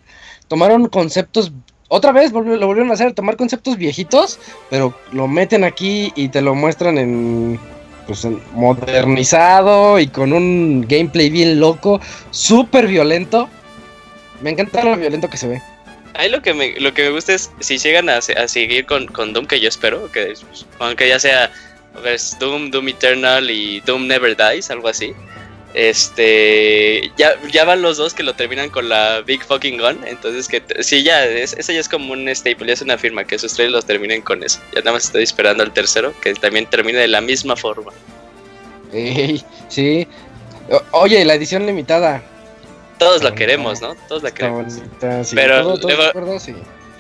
[0.47, 1.51] tomaron conceptos
[1.89, 4.39] otra vez lo volvieron a hacer, tomar conceptos viejitos,
[4.71, 7.59] pero lo meten aquí y te lo muestran en,
[8.07, 13.49] pues, modernizado y con un gameplay bien loco, súper violento.
[14.41, 15.63] Me encanta lo violento que se ve.
[16.15, 19.33] Ahí lo que me, lo que me gusta es si llegan a, seguir con, con,
[19.33, 20.35] Doom, que yo espero, que
[20.79, 21.51] aunque ya sea
[22.03, 25.13] pues, Doom, Doom Eternal y Doom Never Dies, algo así.
[25.75, 30.07] Este, ya, ya van los dos que lo terminan con la Big Fucking Gun.
[30.07, 33.25] Entonces, que sí, ya, es, eso ya es como un staple, ya es una firma
[33.25, 34.61] que esos tres los terminen con eso.
[34.73, 37.93] Ya nada más estoy esperando al tercero, que también termine de la misma forma.
[39.69, 40.07] sí.
[40.93, 42.23] oye, la edición limitada.
[42.99, 43.97] Todos la queremos, ¿no?
[44.07, 44.75] Todos la queremos.
[45.35, 45.77] Pero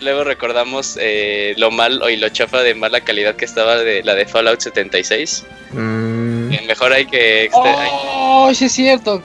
[0.00, 4.16] luego, recordamos eh, lo mal y lo chafa de mala calidad que estaba de la
[4.16, 5.44] de Fallout 76.
[5.70, 6.23] Mm
[6.67, 7.51] mejor hay que...
[7.53, 9.23] Oh, sí es cierto.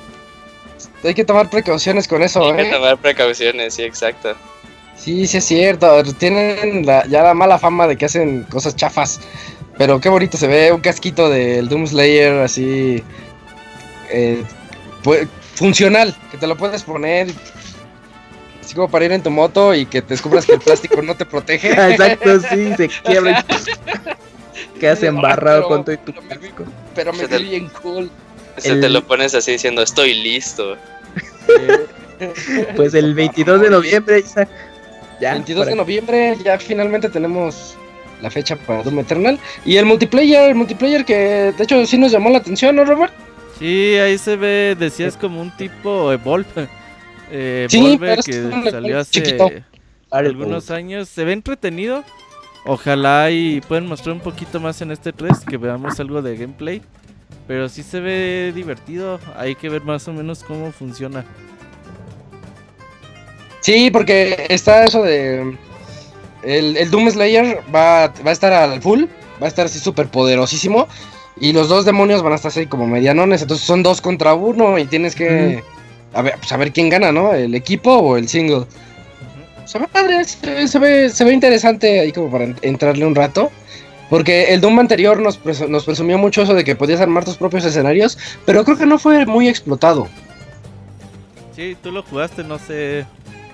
[1.04, 2.72] Hay que tomar precauciones con eso, Hay que ¿eh?
[2.72, 4.36] tomar precauciones, sí, exacto.
[4.98, 6.04] Sí, sí es cierto.
[6.16, 9.22] Tienen ya la mala fama de que hacen cosas chafas.
[9.78, 13.04] Pero qué bonito se ve un casquito del Doom Slayer así...
[14.12, 14.44] Eh,
[15.56, 17.28] funcional, que te lo puedes poner
[18.70, 21.16] así como para ir en tu moto y que te descubras que el plástico no
[21.16, 21.72] te protege.
[21.92, 23.44] Exacto, sí, se quiebra.
[24.80, 26.14] Quedas embarrado con todo y tu
[27.00, 28.10] pero me vi bien cool.
[28.58, 30.76] Se El- te lo pones así diciendo, estoy listo.
[32.76, 34.50] Pues el 22 de noviembre, Isaac.
[35.22, 37.76] Ya, 22 de noviembre, ya finalmente tenemos
[38.22, 39.40] la fecha para Doom Eternal.
[39.66, 43.14] Y el multiplayer, el multiplayer que de hecho sí nos llamó la atención, ¿no, Robert?
[43.58, 46.46] Sí, ahí se ve, decías como un tipo Evolve.
[47.32, 49.52] Eh, Sí, Evolve pero que que es un salió hace chiquito.
[50.10, 51.08] algunos años.
[51.08, 52.04] Se ve entretenido.
[52.66, 56.82] Ojalá y pueden mostrar un poquito más en este 3, que veamos algo de gameplay.
[57.48, 59.20] Pero sí se ve divertido.
[59.36, 61.26] Hay que ver más o menos cómo funciona.
[63.62, 65.58] Sí, porque está eso de.
[66.44, 69.06] El, el Doom Slayer va, va a estar al full,
[69.42, 70.88] va a estar así súper poderosísimo.
[71.42, 73.42] Y los dos demonios van a estar así como medianones.
[73.42, 75.64] Entonces son dos contra uno y tienes que.
[76.14, 77.34] A ver, pues a ver quién gana, ¿no?
[77.34, 78.66] ¿El equipo o el single?
[79.70, 83.14] Se ve padre, se, se ve, se ve interesante ahí como para en- entrarle un
[83.14, 83.52] rato.
[84.10, 87.64] Porque el Doom anterior nos, nos presumió mucho eso de que podías armar tus propios
[87.66, 88.18] escenarios.
[88.48, 90.08] Pero creo que no fue muy explotado.
[91.56, 93.06] Sí, tú lo jugaste, no sé.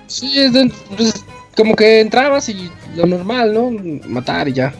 [0.06, 1.22] Sí, es de- pues,
[1.54, 3.70] como que entrabas y lo normal, ¿no?
[4.08, 4.72] Matar y ya.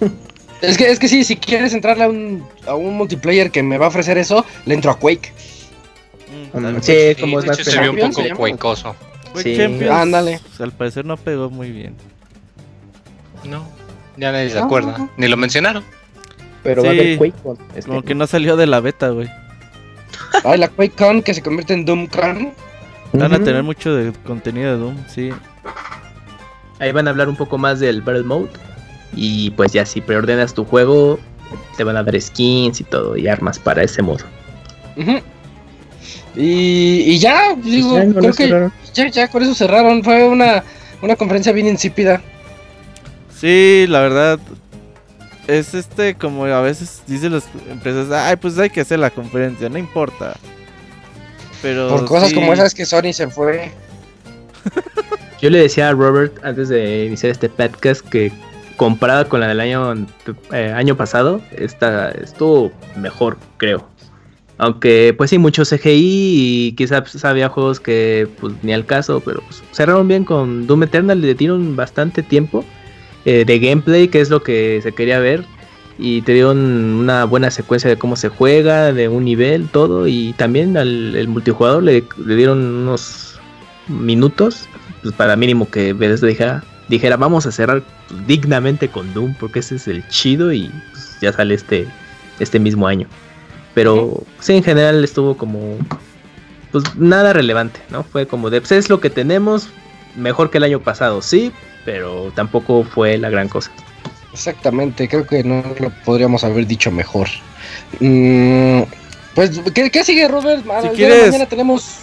[0.62, 3.76] es que, es que sí, si quieres entrarle a un, a un multiplayer que me
[3.76, 5.30] va a ofrecer eso, le entro a Quake.
[6.54, 8.28] Mm, Mm, sí, como es más hecho, se vio un poco se
[9.40, 9.56] Sí.
[9.56, 10.40] Champions, Ándale.
[10.58, 11.94] Al parecer no pegó muy bien.
[13.44, 13.64] No,
[14.16, 15.08] ya nadie se acuerda.
[15.16, 15.82] Ni lo mencionaron.
[16.62, 16.98] Pero va a Sí.
[17.00, 17.32] haber
[17.74, 19.28] este- Como que no salió de la beta, güey.
[20.44, 22.52] Ay, la QuakeCon que se convierte en DoomCon.
[23.14, 25.30] Van a tener mucho de contenido de Doom, sí.
[26.78, 28.48] Ahí van a hablar un poco más del Battle Mode.
[29.14, 31.18] Y pues ya si preordenas tu juego,
[31.76, 34.24] te van a dar skins y todo, y armas para ese modo.
[34.96, 35.20] Ujú.
[36.34, 38.72] Y, y ya, digo, Pues ya, no creo que cerraron.
[38.94, 40.02] ya, ya con eso cerraron.
[40.02, 40.64] Fue una,
[41.02, 42.22] una conferencia bien insípida.
[43.38, 44.38] Sí, la verdad.
[45.48, 49.68] Es este, como a veces dicen las empresas, ay, pues hay que hacer la conferencia,
[49.68, 50.36] no importa.
[51.60, 51.88] Pero.
[51.88, 53.72] Por cosas sí, como esas que Sony se fue.
[55.40, 58.30] Yo le decía a Robert antes de iniciar este podcast que
[58.76, 59.92] comparada con la del año,
[60.52, 63.88] eh, año pasado, esta estuvo mejor, creo.
[64.62, 65.90] Aunque pues sí, mucho CGI
[66.68, 70.84] y quizás había juegos que pues ni al caso, pero pues, cerraron bien con Doom
[70.84, 72.64] Eternal, le dieron bastante tiempo
[73.24, 75.44] eh, de gameplay, que es lo que se quería ver.
[75.98, 80.06] Y te dieron una buena secuencia de cómo se juega, de un nivel, todo.
[80.06, 83.40] Y también al multijugador le, dieron unos
[83.88, 84.68] minutos
[85.02, 89.58] pues, para mínimo que Bethesda dijera, dijera vamos a cerrar pues, dignamente con Doom porque
[89.58, 91.88] ese es el chido y pues, ya sale este
[92.38, 93.08] este mismo año.
[93.74, 95.78] Pero sí, en general estuvo como
[96.70, 98.02] pues nada relevante, ¿no?
[98.02, 99.68] Fue como de pues es lo que tenemos,
[100.16, 101.52] mejor que el año pasado, sí,
[101.84, 103.70] pero tampoco fue la gran cosa.
[104.32, 107.28] Exactamente, creo que no lo podríamos haber dicho mejor.
[108.00, 108.82] Mm,
[109.34, 110.64] pues, ¿qué, qué sigue, Robert?
[110.82, 111.98] Si quieres, mañana tenemos.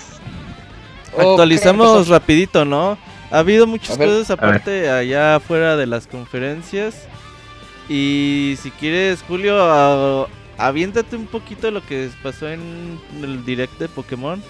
[1.17, 2.97] ¿O Actualizamos rapidito, ¿no?
[3.31, 6.95] Ha habido muchas ver, cosas aparte allá afuera de las conferencias.
[7.87, 10.27] Y si quieres, Julio, a-
[10.59, 14.43] aviéntate un poquito de lo que pasó en el direct de Pokémon.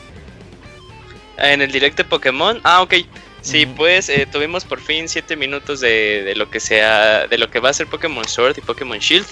[1.37, 2.59] En el direct de Pokémon.
[2.63, 2.95] Ah, ok.
[3.41, 7.49] Sí, pues eh, tuvimos por fin 7 minutos de, de lo que sea, de lo
[7.49, 9.25] que va a ser Pokémon Sword y Pokémon Shield.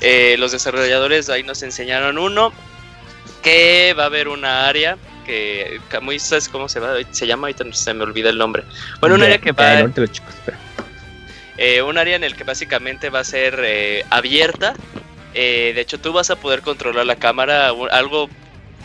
[0.00, 2.52] Eh, los desarrolladores ahí nos enseñaron uno
[3.44, 6.94] que va a haber una área que, muy- ¿sabes cómo se va?
[7.12, 8.64] Se llama ahorita se me olvida el nombre.
[9.00, 9.80] Bueno, un área que va,
[11.56, 14.74] eh, un área en el que básicamente va a ser eh, abierta.
[15.34, 18.28] Eh, de hecho, tú vas a poder controlar la cámara, algo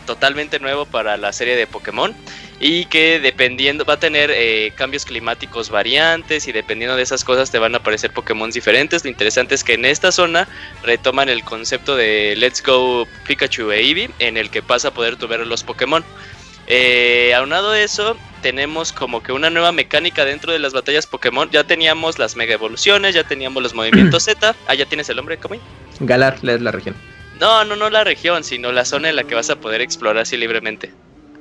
[0.06, 2.14] totalmente nuevo para la serie de Pokémon
[2.58, 7.50] y que dependiendo va a tener eh, cambios climáticos variantes y dependiendo de esas cosas
[7.50, 9.02] te van a aparecer Pokémon diferentes.
[9.04, 10.46] Lo interesante es que en esta zona
[10.82, 15.16] retoman el concepto de Let's Go Pikachu e Eevee en el que vas a poder
[15.16, 16.04] ver los Pokémon.
[16.66, 21.50] Eh, aunado a eso, tenemos como que una nueva mecánica dentro de las batallas Pokémon.
[21.50, 24.54] Ya teníamos las mega evoluciones, ya teníamos los movimientos Z.
[24.66, 25.60] Ah, ya tienes el nombre, Kamui.
[26.00, 26.96] Galar es la región.
[27.40, 30.22] No, no, no la región, sino la zona en la que vas a poder explorar
[30.22, 30.92] así libremente.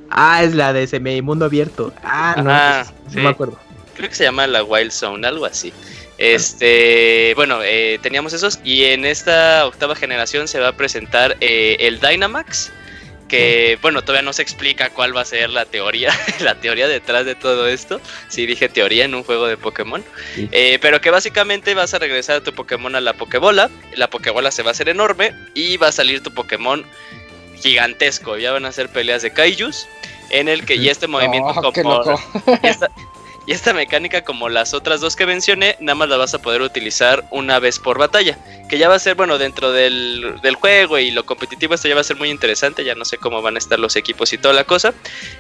[0.10, 1.93] Ah, es la de semi-mundo abierto.
[2.04, 3.17] Ah, no, pues, sí.
[3.17, 3.60] no me acuerdo.
[3.95, 5.74] Creo que se llama la Wild Zone, algo así.
[6.17, 11.77] Este, bueno, eh, teníamos esos y en esta octava generación se va a presentar eh,
[11.79, 12.71] el Dynamax,
[13.30, 16.12] que bueno, todavía no se explica cuál va a ser la teoría,
[16.42, 18.02] la teoría detrás de todo esto.
[18.27, 20.04] Si dije teoría en un juego de Pokémon,
[20.36, 20.50] Sí.
[20.52, 24.52] Eh, pero que básicamente vas a regresar a tu Pokémon a la Pokébola, la Pokébola
[24.52, 26.86] se va a hacer enorme y va a salir tu Pokémon
[27.62, 28.38] gigantesco.
[28.38, 29.88] Ya van a ser peleas de Kaijus
[30.30, 32.02] en el que y este movimiento Oh, como
[33.50, 36.62] Y esta mecánica, como las otras dos que mencioné, nada más la vas a poder
[36.62, 38.37] utilizar una vez por batalla.
[38.69, 41.95] Que ya va a ser, bueno, dentro del, del juego y lo competitivo, esto ya
[41.95, 42.83] va a ser muy interesante.
[42.83, 44.93] Ya no sé cómo van a estar los equipos y toda la cosa.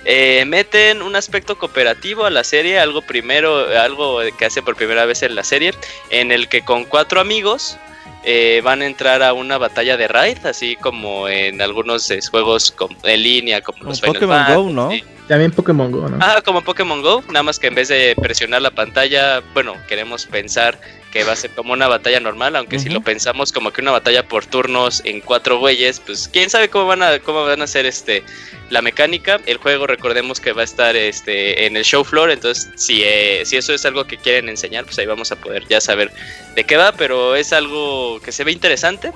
[0.05, 5.05] Eh, meten un aspecto cooperativo a la serie, algo primero, algo que hace por primera
[5.05, 5.75] vez en la serie,
[6.09, 7.77] en el que con cuatro amigos
[8.23, 12.75] eh, van a entrar a una batalla de raid, así como en algunos eh, juegos
[13.03, 14.61] en línea, como, Como los Final Pokémon Fantasy.
[14.61, 14.89] Go, ¿no?
[15.27, 16.17] También Pokémon Go, ¿no?
[16.19, 20.25] Ah, como Pokémon Go, nada más que en vez de presionar la pantalla, bueno, queremos
[20.25, 20.79] pensar
[21.11, 23.91] que va a ser como una batalla normal, aunque si lo pensamos como que una
[23.91, 27.63] batalla por turnos en cuatro güeyes, pues quién sabe cómo van a cómo van a
[27.63, 28.23] hacer este
[28.69, 29.39] la mecánica.
[29.47, 33.41] El juego recordemos que va a estar este en el show floor, entonces si eh,
[33.45, 36.11] si eso es algo que quieren enseñar, pues ahí vamos a poder ya saber
[36.55, 39.11] de qué va, pero es algo que se ve interesante.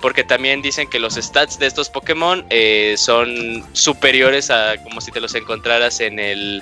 [0.00, 5.12] Porque también dicen que los stats de estos Pokémon eh, son superiores a como si
[5.12, 6.60] te los encontraras en el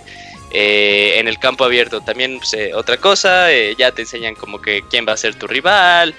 [0.50, 2.00] eh, en el campo abierto.
[2.00, 5.34] También pues, eh, otra cosa, eh, ya te enseñan como que quién va a ser
[5.34, 6.14] tu rival.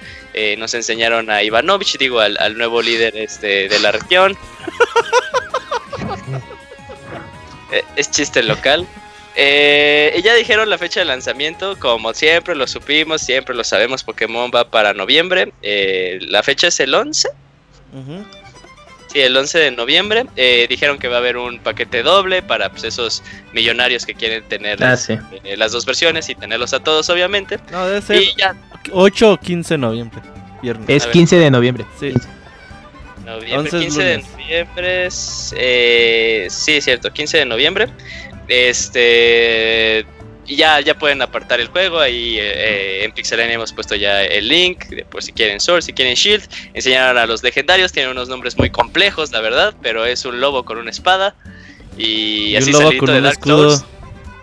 [0.58, 4.36] nos enseñaron a Ivanovich, digo, al, al nuevo líder este, de la región.
[7.96, 8.86] Es chiste local.
[9.34, 14.70] Ya dijeron la fecha de lanzamiento, como siempre lo supimos, siempre lo sabemos, Pokémon va
[14.70, 15.54] para noviembre.
[15.62, 17.28] La fecha es el 11.
[17.94, 18.26] Ujú.
[19.12, 20.26] Sí, el 11 de noviembre.
[20.36, 24.42] Eh, dijeron que va a haber un paquete doble para pues, esos millonarios que quieren
[24.48, 25.18] tener Ah, sí.
[25.44, 27.58] eh, las dos versiones y tenerlos a todos, obviamente.
[27.70, 28.54] No, debe ser Y ya,
[28.90, 30.20] 8 o 15 de noviembre.
[30.62, 30.86] Viernes.
[30.88, 31.12] Es A ver.
[31.12, 31.84] 15 de noviembre.
[32.00, 32.12] Sí.
[33.26, 34.30] noviembre, 11 es 15 de lunes.
[34.32, 35.06] noviembre.
[35.06, 37.88] es, eh, sí, es cierto, 15 de noviembre.
[38.48, 40.06] Este.
[40.46, 42.00] Y Ya, ya pueden apartar el juego.
[42.00, 42.52] Ahí eh,
[43.00, 44.84] eh, en Pixelania hemos puesto ya el link.
[45.10, 46.48] Por si quieren Sword, si quieren Shield.
[46.74, 47.92] Enseñaron a los legendarios.
[47.92, 49.74] Tienen unos nombres muy complejos, la verdad.
[49.82, 51.34] Pero es un lobo con una espada.
[51.96, 53.70] Y, Y así un lobo con de un Dark escudo.
[53.76, 53.84] Souls.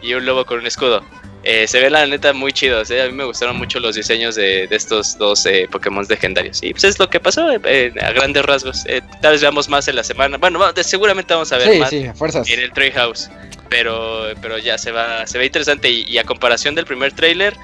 [0.02, 1.04] Y un lobo con un escudo.
[1.44, 2.92] Eh, se ve la neta muy chidos.
[2.92, 3.02] eh.
[3.02, 6.62] A mí me gustaron mucho los diseños de, de estos dos eh, Pokémon legendarios.
[6.62, 8.84] Y pues es lo que pasó eh, eh, a grandes rasgos.
[9.22, 10.38] Tal vez veamos más en la semana.
[10.38, 12.04] Bueno, va- de- seguramente vamos a ver Sí, más sí,
[12.52, 13.30] en el Treehouse.
[13.70, 15.90] Pero, pero ya se va, se ve interesante.
[15.90, 17.56] Y, y a comparación del primer trailer,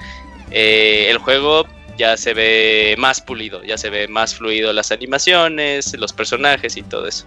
[0.52, 1.68] eh, el juego
[1.98, 6.84] ya se ve más pulido, ya se ve más fluido las animaciones, los personajes y
[6.84, 7.26] todo eso.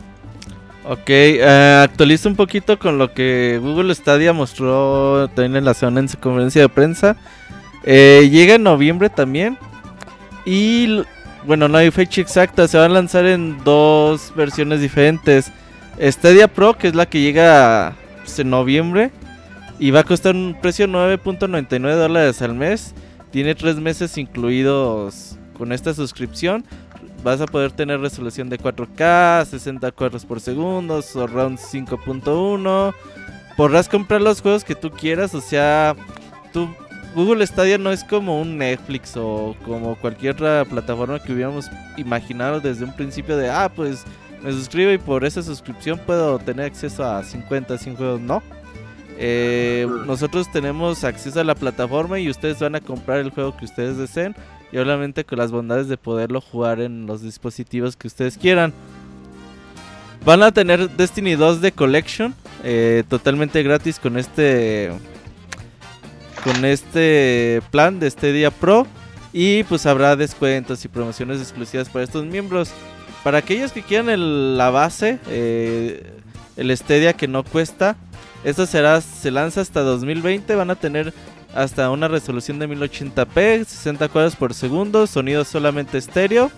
[0.91, 6.01] Ok, eh, actualizo un poquito con lo que Google Stadia mostró también en la semana
[6.01, 7.15] en su conferencia de prensa.
[7.85, 9.59] Eh, llega en noviembre también.
[10.47, 11.03] Y
[11.45, 15.53] bueno, no hay fecha exacta, se va a lanzar en dos versiones diferentes.
[16.01, 19.11] Stadia Pro, que es la que llega pues, en noviembre.
[19.79, 22.95] Y va a costar un precio 9.99 dólares al mes.
[23.31, 26.65] Tiene tres meses incluidos con esta suscripción
[27.23, 32.95] vas a poder tener resolución de 4K, 60 cuadros por segundo, surround 5.1.
[33.57, 35.97] Podrás comprar los juegos que tú quieras, o sea,
[36.53, 36.69] tú
[37.15, 42.61] Google Stadia no es como un Netflix o como cualquier otra plataforma que hubiéramos imaginado
[42.61, 44.05] desde un principio de, ah, pues
[44.43, 48.21] me suscribo y por esa suscripción puedo tener acceso a 50, 100 juegos.
[48.21, 48.43] No.
[49.21, 53.65] Eh, nosotros tenemos acceso a la plataforma y ustedes van a comprar el juego que
[53.65, 54.37] ustedes deseen
[54.71, 58.73] y obviamente con las bondades de poderlo jugar en los dispositivos que ustedes quieran.
[60.25, 64.93] Van a tener Destiny 2 de Collection eh, totalmente gratis con este
[66.45, 68.87] con este plan de este Pro
[69.33, 72.71] y pues habrá descuentos y promociones exclusivas para estos miembros.
[73.25, 76.13] Para aquellos que quieran la base, eh,
[76.57, 77.97] el Stadia que no cuesta,
[78.45, 81.13] esto será se lanza hasta 2020, van a tener
[81.55, 86.51] hasta una resolución de 1080p, 60 cuadros por segundo, sonido solamente estéreo.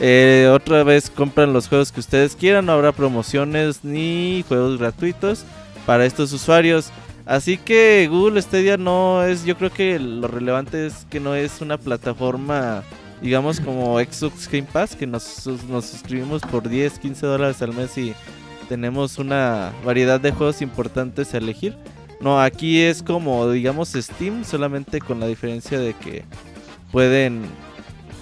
[0.00, 5.44] Eh, otra vez compran los juegos que ustedes quieran, no habrá promociones ni juegos gratuitos
[5.86, 6.90] para estos usuarios.
[7.24, 11.60] Así que Google Stadia no es, yo creo que lo relevante es que no es
[11.60, 12.82] una plataforma,
[13.20, 17.96] digamos como Xbox Game Pass, que nos, nos suscribimos por 10, 15 dólares al mes
[17.96, 18.12] y
[18.68, 21.76] tenemos una variedad de juegos importantes a elegir.
[22.20, 26.24] No, aquí es como, digamos, Steam, solamente con la diferencia de que
[26.92, 27.42] pueden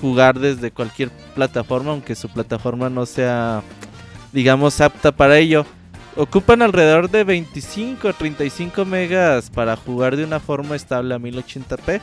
[0.01, 3.62] jugar desde cualquier plataforma, aunque su plataforma no sea,
[4.32, 5.66] digamos, apta para ello.
[6.16, 12.01] Ocupan alrededor de 25 a 35 megas para jugar de una forma estable a 1080p.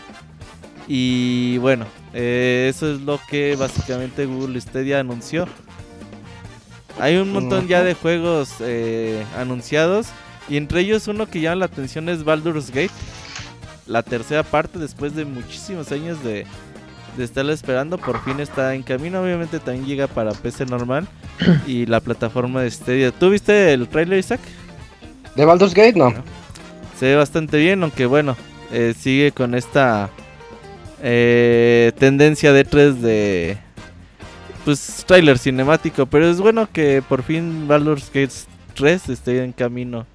[0.87, 5.45] Y bueno, eh, eso es lo que básicamente Google Stadia anunció.
[6.99, 10.07] Hay un montón ya de juegos eh, anunciados.
[10.49, 12.91] Y entre ellos uno que llama la atención es Baldur's Gate.
[13.85, 16.45] La tercera parte después de muchísimos años de,
[17.17, 17.97] de estarla esperando.
[17.97, 19.21] Por fin está en camino.
[19.21, 21.07] Obviamente también llega para PC normal.
[21.67, 23.11] y la plataforma de Stadia.
[23.11, 24.41] ¿Tú viste el trailer, Isaac?
[25.35, 25.93] ¿De Baldur's Gate?
[25.95, 26.13] No.
[26.99, 28.35] Se ve bastante bien, aunque bueno.
[28.71, 30.09] eh, sigue con esta
[31.01, 33.57] eh, tendencia de 3 de
[34.67, 38.33] pues trailer cinemático, pero es bueno que por fin Baldur's Gate
[38.75, 40.05] 3 esté en camino.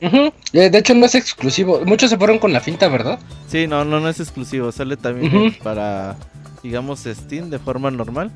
[0.00, 1.80] De hecho, no es exclusivo.
[1.84, 3.20] Muchos se fueron con la finta, ¿verdad?
[3.46, 6.16] Sí, no, no, no es exclusivo, sale también para,
[6.60, 8.32] digamos, Steam de forma normal.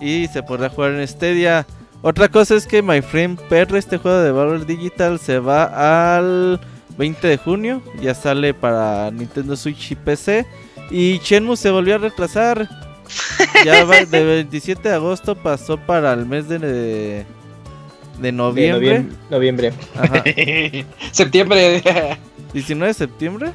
[0.00, 1.64] Y se podrá jugar en Stadia.
[2.02, 6.60] Otra cosa es que My Friend PR, este juego de Valor Digital, se va al
[6.98, 7.80] 20 de junio.
[8.02, 10.44] Ya sale para Nintendo Switch y PC.
[10.90, 12.89] Y Shenmue se volvió a retrasar.
[13.64, 17.26] Ya va de 27 de agosto pasó para el mes de, de,
[18.20, 19.00] De noviembre.
[19.02, 19.72] noviem- noviembre.
[19.96, 20.22] Ajá.
[21.12, 21.82] septiembre.
[22.52, 23.52] 19 de septiembre.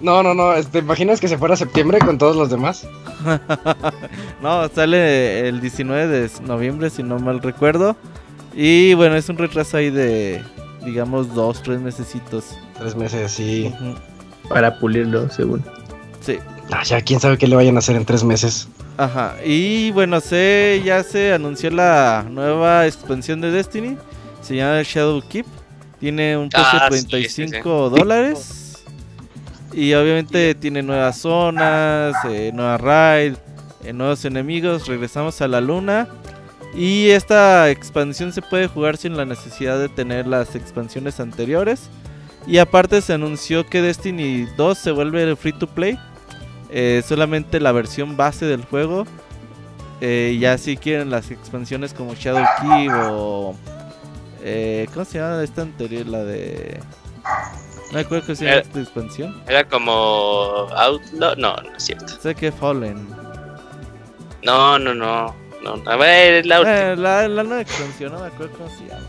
[0.00, 0.52] no, no, no.
[0.62, 2.86] ¿Te imaginas que se fuera septiembre con todos los demás?
[4.42, 7.96] no, sale el 19 de noviembre, si no mal recuerdo.
[8.54, 10.42] Y bueno, es un retraso ahí de,
[10.84, 12.56] digamos, dos, tres mesecitos.
[12.78, 13.72] Tres meses, sí.
[13.74, 13.94] Ujú.
[14.48, 15.62] Para pulirlo, según.
[16.20, 16.38] Sí,
[16.70, 18.68] Ah, ya, quién sabe qué le vayan a hacer en tres meses.
[18.98, 19.36] Ajá.
[19.44, 23.96] Y bueno, se, ya se anunció la nueva expansión de Destiny.
[24.42, 25.46] Se llama Shadow Keep.
[26.00, 28.84] Tiene un precio Ah, de sí, sí, 35 dólares.
[29.72, 33.34] Y obviamente tiene nuevas zonas, eh, nueva raid,
[33.84, 34.86] eh, nuevos enemigos.
[34.86, 36.08] Regresamos a la luna.
[36.74, 41.88] Y esta expansión se puede jugar sin la necesidad de tener las expansiones anteriores.
[42.46, 45.98] Y aparte se anunció que Destiny 2 se vuelve free to play.
[46.70, 49.06] Eh, solamente la versión base del juego.
[50.00, 53.54] Eh, ya si quieren las expansiones como Shadow Keep o...
[54.42, 56.06] eh, ¿Cómo se llama esta anterior?
[56.06, 56.78] La de...
[57.88, 58.62] No me acuerdo que se llama Eh.
[58.64, 59.42] esta expansión.
[59.48, 61.34] Era como Outlaw.
[61.36, 62.06] No, no es cierto.
[62.20, 63.08] Sé que Fallen.
[64.44, 65.34] No, no, no.
[65.62, 66.92] no a ver, la.
[66.92, 69.04] Eh, la, la nueva expansión, no me acuerdo cómo se llama.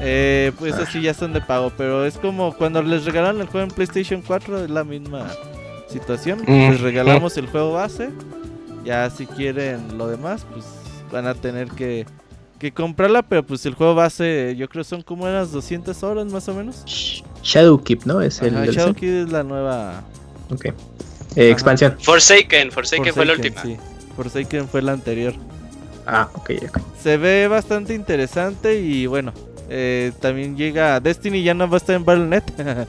[0.00, 3.66] Eh, pues así ya son de pago, pero es como cuando les regalaron el juego
[3.66, 5.26] en PlayStation 4, es la misma
[5.90, 6.42] situación.
[6.46, 8.10] Mm, Les regalamos el juego base,
[8.84, 10.64] ya si quieren lo demás, pues
[11.12, 12.06] van a tener que,
[12.58, 16.48] que comprarla, pero pues el juego base yo creo son como unas 200 horas más
[16.48, 17.22] o menos.
[17.42, 18.20] Shadowkeep, ¿no?
[18.20, 18.74] Es el Ajá, DLC.
[18.76, 20.02] Shadow Kid es la nueva
[20.50, 20.66] Ok.
[21.36, 21.96] Eh, expansión.
[22.00, 23.62] Forsaken, Forsaken fue la última.
[23.62, 23.76] Sí,
[24.16, 25.34] Forsaken fue la anterior.
[26.06, 26.78] Ah, ok, ok.
[27.02, 29.32] Se ve bastante interesante y bueno,
[29.68, 32.42] eh, también llega Destiny, ya no va a estar en Battle.net.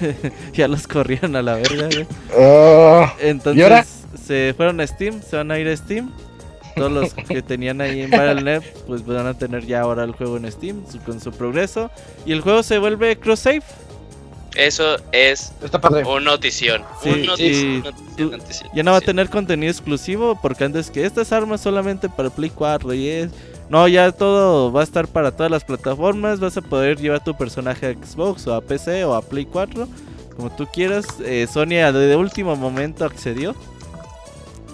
[0.54, 1.88] ya los corrieron a la verga.
[1.92, 2.06] güey.
[2.38, 3.84] Ah, Entonces ¿Y ahora?
[4.26, 6.10] se fueron a Steam, se van a ir a Steam.
[6.74, 10.38] Todos los que tenían ahí en Battle.net pues van a tener ya ahora el juego
[10.38, 11.90] en Steam su- con su progreso.
[12.24, 13.62] Y el juego se vuelve cross-save.
[14.54, 16.04] Eso es está padre.
[16.04, 16.82] un notición.
[17.02, 20.64] Sí, un notición, y notición, tú- notición, Ya no va a tener contenido exclusivo porque
[20.64, 23.30] antes que estas armas solamente para Play 4 y es...
[23.68, 26.40] No, ya todo va a estar para todas las plataformas.
[26.40, 29.88] Vas a poder llevar tu personaje a Xbox o a PC o a Play 4.
[30.36, 31.06] Como tú quieras.
[31.24, 33.54] Eh, Sony de último momento accedió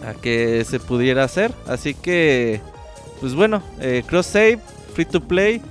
[0.07, 1.53] a que se pudiera hacer.
[1.66, 2.61] Así que,
[3.20, 4.59] pues bueno, eh, cross save,
[4.95, 5.62] free to play.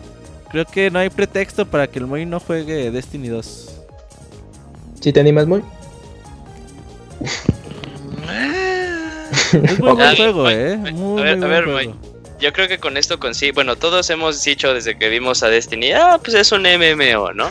[0.52, 3.82] Creo que no hay pretexto para que el Moy no juegue Destiny 2.
[5.02, 5.62] ¿Sí te animas muy?
[9.52, 10.78] Es muy buen juego, Moy, eh.
[10.78, 11.94] Moy, Muy, a ver, muy a buen ver, juego.
[12.40, 13.56] Yo creo que con esto consigo.
[13.56, 17.50] Bueno, todos hemos dicho desde que vimos a Destiny, ah, pues es un MMO, ¿no?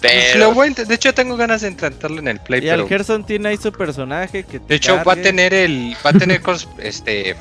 [0.00, 0.38] Pues Pero.
[0.38, 2.76] lo voy a int- de hecho, tengo ganas de intentarlo en el Play, Y al
[2.78, 2.88] pero...
[2.88, 5.96] Gerson tiene ahí su personaje que De hecho, va a tener el...
[6.06, 6.40] Va a tener
[6.78, 7.36] este...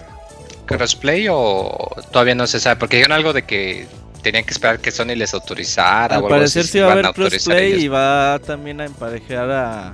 [0.65, 3.87] Crossplay o todavía no se sabe, porque dijeron algo de que
[4.21, 6.91] tenían que esperar que Sony les autorizara Al o algo parecer así, sí va a
[6.91, 7.83] haber autorizar crossplay ellos.
[7.83, 9.93] y va también a emparejar a...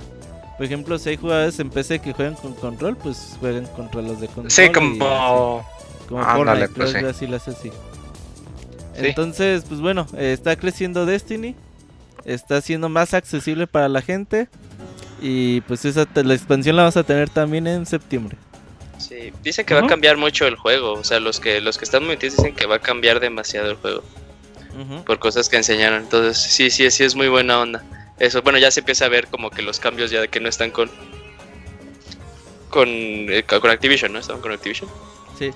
[0.56, 4.20] Por ejemplo, si hay jugadores en PC que juegan con control, pues jueguen contra los
[4.20, 4.50] de control.
[4.50, 5.64] Sí, y como...
[6.08, 6.98] como ándale, Fortnite, pues, sí.
[6.98, 7.70] que así lo hace así.
[7.70, 9.06] Sí.
[9.06, 11.54] Entonces, pues bueno, eh, está creciendo Destiny.
[12.24, 14.48] Está siendo más accesible para la gente.
[15.20, 18.36] Y pues esa te- la expansión la vas a tener también en septiembre.
[18.98, 20.92] Sí, dicen que va a cambiar mucho el juego.
[20.94, 23.70] O sea, los que los que están muy metidos dicen que va a cambiar demasiado
[23.70, 24.02] el juego.
[25.06, 26.02] Por cosas que enseñaron.
[26.02, 27.84] Entonces, sí, sí, sí es muy buena onda.
[28.18, 30.48] Eso, bueno, ya se empieza a ver como que los cambios ya de que no
[30.48, 30.90] están con
[32.70, 34.18] con, eh, con Activision, ¿no?
[34.18, 34.88] Estaban con Activision.
[35.38, 35.50] Sí.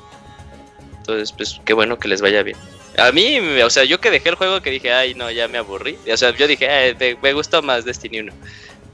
[1.09, 2.59] Entonces, pues qué bueno que les vaya bien.
[2.99, 5.49] A mí, me- o sea, yo que dejé el juego que dije, ay, no, ya
[5.49, 5.97] me aburrí.
[6.13, 8.33] O sea, yo dije, "Ay, me, me gustó más Destiny 1.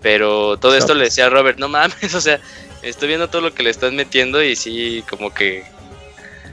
[0.01, 0.99] Pero todo esto No.
[1.01, 2.39] le decía a Robert, no mames, o sea,
[2.83, 5.65] estoy viendo todo lo que le están metiendo y sí, como que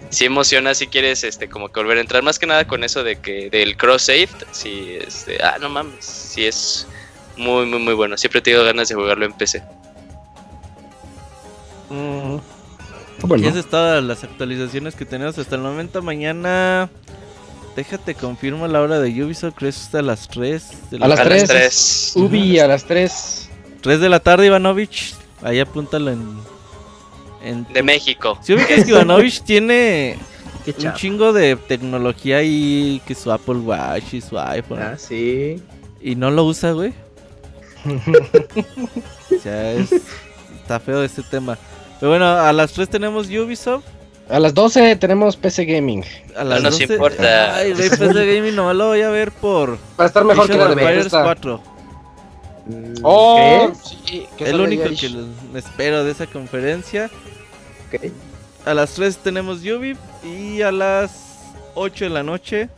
[0.10, 3.04] sí emociona si quieres este como que volver a entrar más que nada con eso
[3.04, 6.86] de que del cross save sí este ah no mames sí es
[7.38, 9.64] muy muy muy bueno siempre he tenido ganas de jugarlo en PC
[11.90, 12.38] Mm,
[13.24, 16.02] Y Bueno, esas todas las actualizaciones que tenemos hasta el momento.
[16.02, 16.90] Mañana
[17.76, 20.92] Déjate, confirmo la hora de Ubisoft, creo que es a las 3.
[20.92, 21.50] De la A las A las 3.
[21.50, 22.14] 3.
[22.18, 23.50] Ubi a las 3.
[23.82, 25.16] 3 de la tarde, Ivanovich.
[25.42, 26.38] Ahí apúntalo en...
[27.42, 28.38] en De México.
[28.44, 30.18] Si ubicas que Ivanovich tiene
[30.66, 34.80] Qué un chingo de tecnología ahí, que su Apple Watch y su iPhone.
[34.82, 35.62] Ah, sí.
[36.02, 36.94] Y no lo usa, güey.
[39.32, 39.92] O sea, es-
[40.62, 41.58] está feo este tema.
[42.02, 43.86] Pero bueno, a las 3 tenemos Ubisoft.
[44.30, 46.04] A las 12 tenemos PC Gaming.
[46.36, 47.56] A las nos 12 importa.
[47.56, 47.98] Ay, güey, PC
[48.36, 50.96] Gaming nomás lo voy a ver por Va a estar mejor que la de Empires
[51.06, 51.24] Bethesda.
[51.24, 51.62] 4.
[52.66, 53.72] Mm, Oh,
[54.08, 54.28] sí.
[54.52, 55.10] lo único que
[55.54, 57.10] me espero de esa conferencia.
[57.90, 57.98] ¿qué?
[57.98, 58.04] Ok.
[58.66, 61.12] A las 3 tenemos Ubi y a las
[61.76, 62.70] 8 de la noche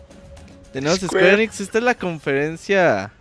[0.73, 1.33] tenemos Square, Square.
[1.35, 1.59] Enix.
[1.61, 3.11] Esta es la conferencia,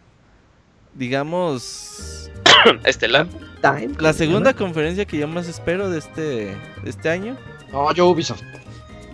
[0.94, 2.30] digamos,
[2.84, 3.26] Estelar.
[3.62, 7.36] Time, ¿cómo la se segunda conferencia que yo más espero de este, de este año.
[7.72, 8.42] No, yo Ubisoft.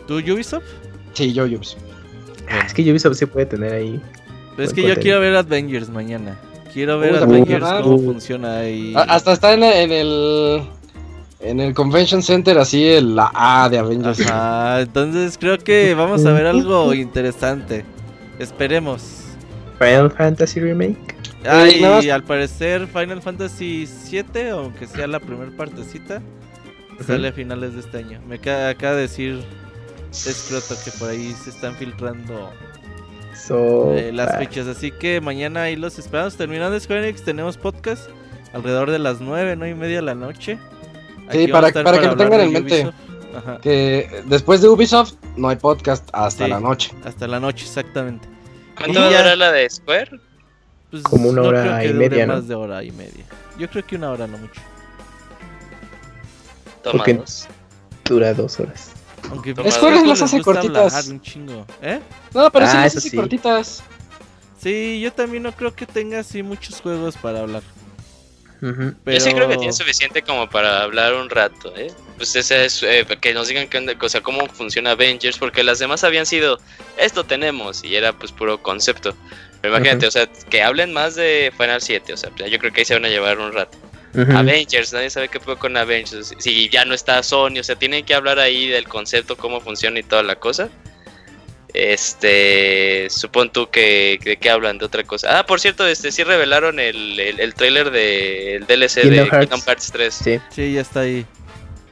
[0.07, 0.65] ¿Tú Ubisoft?
[1.13, 1.83] Sí, yo Ubisoft.
[2.51, 4.01] Ah, es que Ubisoft sí puede tener ahí.
[4.57, 6.37] Pero es que yo quiero ver Avengers mañana.
[6.73, 8.95] Quiero ver Avengers cómo funciona ahí.
[8.97, 10.63] Hasta está en, en el.
[11.41, 14.21] En el Convention Center, así el la A de Avengers.
[14.23, 17.85] Ajá, entonces creo que vamos a ver algo interesante.
[18.39, 19.25] Esperemos.
[19.79, 21.18] Final Fantasy Remake.
[21.45, 26.21] Ah, Eh, y al parecer Final Fantasy VII, aunque sea la primera partecita,
[27.07, 28.21] sale a finales de este año.
[28.27, 29.41] Me ca- acaba de decir
[30.11, 32.51] Escroto que por ahí se están filtrando
[33.35, 34.67] So, eh, las ah, fechas.
[34.67, 36.37] Así que mañana ahí los esperamos.
[36.37, 38.09] Terminando Square Enix, tenemos podcast
[38.53, 40.59] alrededor de las 9, 9 y media de la noche.
[41.31, 42.75] Sí, Aquí para- a estar para que lo hablar tengan de en mente.
[42.85, 43.37] Ubisoft.
[43.37, 46.51] Ajá, Que después de Ubisoft no hay podcast hasta Sí.
[46.51, 46.91] la noche.
[47.05, 48.27] hasta la noche, exactamente.
[48.77, 50.19] ¿Cuánto Y va a durar la de Square?
[50.91, 52.35] Pues, Como una no hora creo que y dure media, ¿no?
[52.35, 53.25] más de hora y media.
[53.59, 54.61] Yo creo que una hora no mucho.
[56.83, 57.47] Toma Porque- dos.
[58.05, 58.91] dura dos horas.
[59.31, 60.95] Aunque Square las hace cortitas.
[60.95, 61.67] hablar un chingo.
[61.83, 62.01] ¿Eh?
[62.33, 63.17] No, pero sí Ah, las eso hace sí.
[63.17, 63.83] cortitas.
[64.61, 67.63] Sí, yo también no creo que tenga así muchos juegos para hablar.
[68.61, 68.95] Pero...
[69.07, 71.93] Yo sí creo que tiene suficiente como para hablar un rato, ¿eh?
[72.17, 75.79] Pues ese es, eh, que nos digan qué o sea, cómo funciona Avengers, porque las
[75.79, 76.59] demás habían sido,
[76.97, 79.15] esto tenemos, y era pues puro concepto.
[79.61, 82.81] Pero imagínate, o sea, que hablen más de Final 7, o sea, yo creo que
[82.81, 83.77] ahí se van a llevar un rato.
[84.15, 86.35] Avengers, nadie sabe qué fue con Avengers.
[86.39, 90.01] Si ya no está Sony, o sea, tienen que hablar ahí del concepto, cómo funciona
[90.01, 90.69] y toda la cosa.
[91.75, 95.39] Este, supón tú que de qué hablan de otra cosa.
[95.39, 99.39] Ah, por cierto, este sí revelaron el, el, el trailer del DLC Kingdom de Hearts.
[99.41, 100.15] Kingdom Hearts 3.
[100.15, 101.27] Sí, Sí, ya está ahí.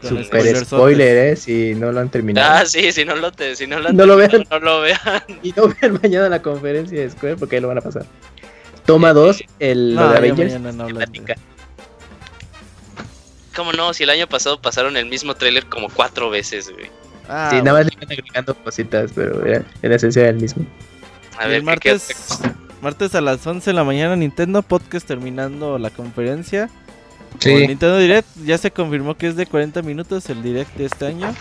[0.03, 2.53] Super spoiler, eh, si no lo han terminado.
[2.55, 4.63] Ah, sí, si no lo te, si no lo, han No lo terminado, vean.
[4.63, 5.23] no lo vean.
[5.43, 8.05] Y no vean mañana la conferencia de Square porque ahí lo van a pasar.
[8.85, 10.53] Toma 2, el lo No, de ya Avengers.
[10.61, 11.37] mañana no de-.
[13.55, 13.95] ¿Cómo no?
[13.95, 16.91] Si el año pasado pasaron el mismo tráiler como cuatro veces, güey.
[17.29, 20.65] Ah, sí, nada más le van agregando cositas, pero era, en esencia era el mismo.
[21.39, 22.39] A ver, el ¿qué- qué martes,
[22.83, 26.69] martes a las 11 de la mañana Nintendo Podcast terminando la conferencia.
[27.39, 27.51] Sí.
[27.53, 31.07] Con Nintendo Direct ya se confirmó que es de 40 minutos el Direct de este
[31.07, 31.35] año.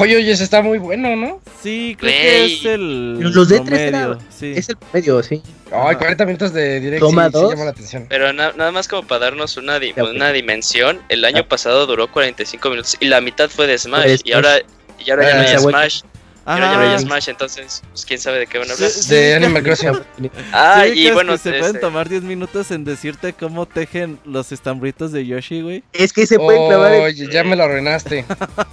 [0.00, 1.40] Oye, oye, ese está muy bueno, ¿no?
[1.62, 4.52] Sí, creo que es el los de promedio, sí.
[4.54, 5.42] Es el medio, sí.
[5.72, 8.06] Ay, 40 minutos de directo Toma sí, sí llama la atención.
[8.08, 10.10] Pero na- nada más como para darnos una, di- Ya, ok.
[10.14, 11.48] una dimensión, el año Ah.
[11.48, 14.20] pasado duró 45 minutos y la mitad fue de Smash.
[14.24, 14.58] Y ahora,
[15.04, 16.02] y ahora ya Ah, no hay Smash.
[16.44, 18.90] Ahora ya no hay Smash, entonces, pues, quién sabe de qué van a hablar.
[18.90, 19.92] De Animal Crossing.
[20.52, 24.52] Ah, Sí, y bueno, se pueden este, tomar 10 minutos en decirte cómo tejen los
[24.52, 25.82] estambritos de Yoshi, güey.
[25.92, 26.92] Es que se pueden clavar.
[26.92, 28.24] Oye, ya me lo arruinaste.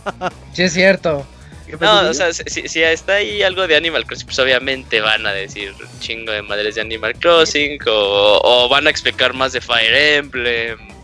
[0.53, 1.25] sí, es cierto.
[1.67, 5.01] ¿Qué pasó, No, o sea, si, si está ahí algo de Animal Crossing, pues obviamente
[5.01, 9.53] van a decir chingo de madres de Animal Crossing o, o van a explicar más
[9.53, 10.98] de Fire Emblem.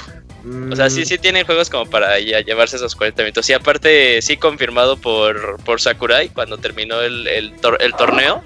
[0.72, 3.50] O sea, sí, Mm, sí tienen juegos como para ya llevarse esos 40 minutos.
[3.50, 8.44] Y aparte, sí confirmado por, por Sakurai cuando terminó el, el, tor- el torneo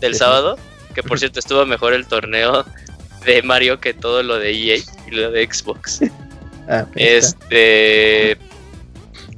[0.00, 0.18] del Sí.
[0.18, 0.58] sábado.
[0.94, 2.64] Que por cierto estuvo mejor el torneo
[3.24, 4.76] de Mario que todo lo de EA
[5.06, 6.00] y lo de Xbox.
[6.68, 6.86] ah.
[6.96, 8.36] Este.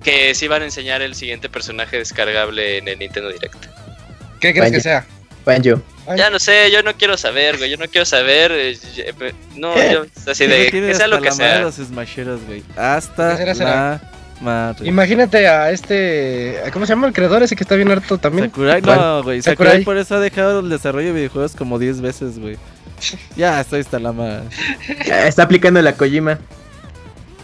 [0.02, 3.66] Que sí van a enseñar el siguiente personaje descargable en el Nintendo Direct.
[4.40, 4.76] ¿Qué crees Vaya.
[4.76, 5.06] que sea?
[5.48, 5.80] Banjo.
[6.16, 7.70] Ya no sé, yo no quiero saber, güey.
[7.70, 8.52] Yo no quiero saber.
[8.52, 10.04] eh, eh, eh, No, yo.
[10.30, 10.70] Así de.
[10.70, 11.60] Que sea lo que sea.
[11.60, 12.62] los smasheros, güey.
[12.76, 13.74] Hasta ¿Qué será, será?
[13.74, 14.00] la
[14.40, 14.86] madre.
[14.88, 16.60] Imagínate a este.
[16.72, 18.48] ¿Cómo se llama el creador ese que está bien harto también?
[18.50, 19.42] Sakurai, no, güey.
[19.42, 19.72] Sakurai.
[19.72, 22.56] Sakurai por eso ha dejado el desarrollo de videojuegos como 10 veces, güey.
[23.36, 24.44] Ya, estoy hasta la madre.
[25.26, 26.38] Está aplicando la Kojima.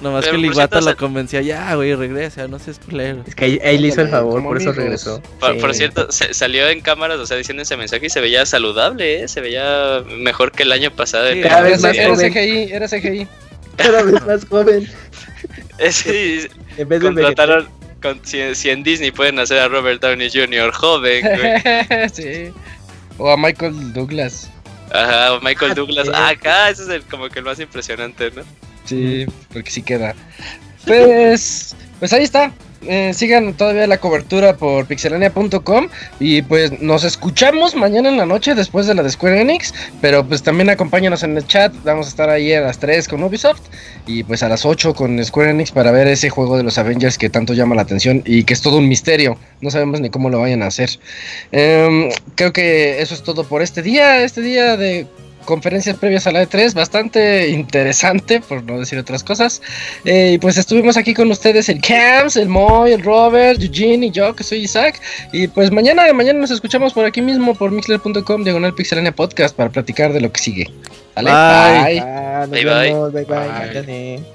[0.00, 3.22] Nomás Pero que el Iwata cierto, lo convencía, ya, güey, regresa, no seas culero.
[3.26, 5.22] Es que ahí, ahí le hizo el favor, por eso regresó.
[5.40, 5.60] Por, Sí.
[5.60, 9.22] por cierto, se- salió en cámaras, o sea, diciendo ese mensaje y se veía saludable,
[9.22, 9.28] ¿eh?
[9.28, 11.32] Se veía mejor que el año pasado.
[11.32, 12.28] Sí, cada vez Era, más era.
[12.30, 13.28] CGI, era CGI.
[13.76, 14.88] Cada vez más joven.
[15.90, 17.68] Sí, En vez de contrataron.
[18.02, 20.72] con- si, si en Disney pueden hacer a Robert Downey Jr.
[20.72, 22.08] joven, güey.
[22.12, 22.52] sí.
[23.18, 24.50] O a Michael Douglas.
[24.92, 26.08] Ajá, o Michael Ah, Douglas.
[26.12, 28.42] Ah, acá, ese es el, como que el más impresionante, ¿no?
[28.84, 30.14] Sí, porque sí queda.
[30.86, 32.52] Pues, pues ahí está.
[32.86, 35.88] Eh, sigan todavía la cobertura por pixelania.com
[36.20, 39.72] y pues nos escuchamos mañana en la noche después de la de Square Enix,
[40.02, 43.22] pero pues también acompáñanos en el chat, vamos a estar ahí a las 3 con
[43.22, 43.62] Ubisoft
[44.06, 47.16] y pues a las 8 con Square Enix para ver ese juego de los Avengers
[47.16, 50.28] que tanto llama la atención y que es todo un misterio, no sabemos ni cómo
[50.28, 50.90] lo vayan a hacer.
[51.52, 55.06] Em, creo que eso es todo por este día, este día de
[55.44, 59.62] conferencias previas a la E3, bastante interesante, por no decir otras cosas.
[60.04, 64.10] Eh, y pues estuvimos aquí con ustedes el Cams, el Moy, el Robert, Eugene y
[64.10, 65.00] yo, que soy Isaac.
[65.32, 69.70] Y pues mañana, mañana nos escuchamos por aquí mismo, por mixler.com, diagonal pixelania podcast, para
[69.70, 70.70] platicar de lo que sigue.
[71.14, 71.30] ¿Vale?
[71.30, 71.94] Bye.
[71.94, 72.00] Bye.
[72.00, 72.74] Ah, Bye, bye.
[72.74, 73.48] vemos, bye, bye, Bye.
[73.48, 74.33] mañana.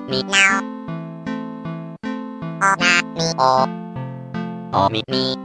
[0.00, 0.60] Mi o mi now
[2.60, 3.66] o na mi o
[4.72, 5.36] o mi mi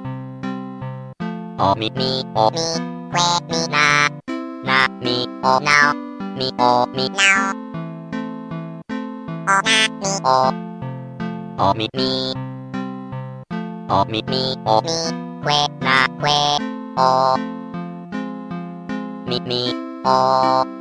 [1.60, 2.66] o mi mi o mi
[3.14, 4.10] que mi na
[4.66, 5.94] na mi o now
[6.38, 7.54] mi o mi now
[9.48, 10.40] o na mi o
[11.58, 12.34] o mi mi
[13.90, 14.98] o mi mi o mi
[15.46, 16.40] que na que
[16.98, 17.38] o
[19.28, 19.62] mi mi
[20.06, 20.81] o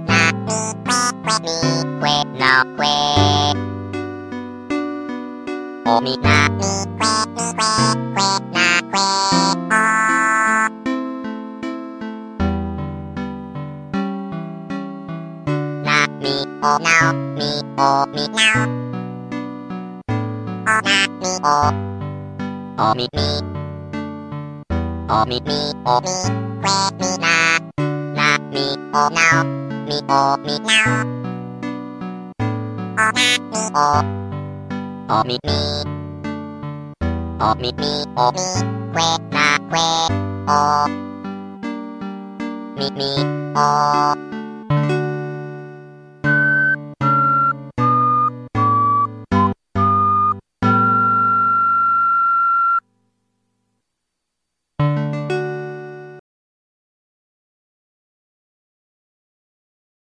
[38.15, 38.43] me me oh me
[38.93, 39.87] que na que
[40.49, 40.87] oh
[42.77, 43.11] me me
[43.55, 44.00] oh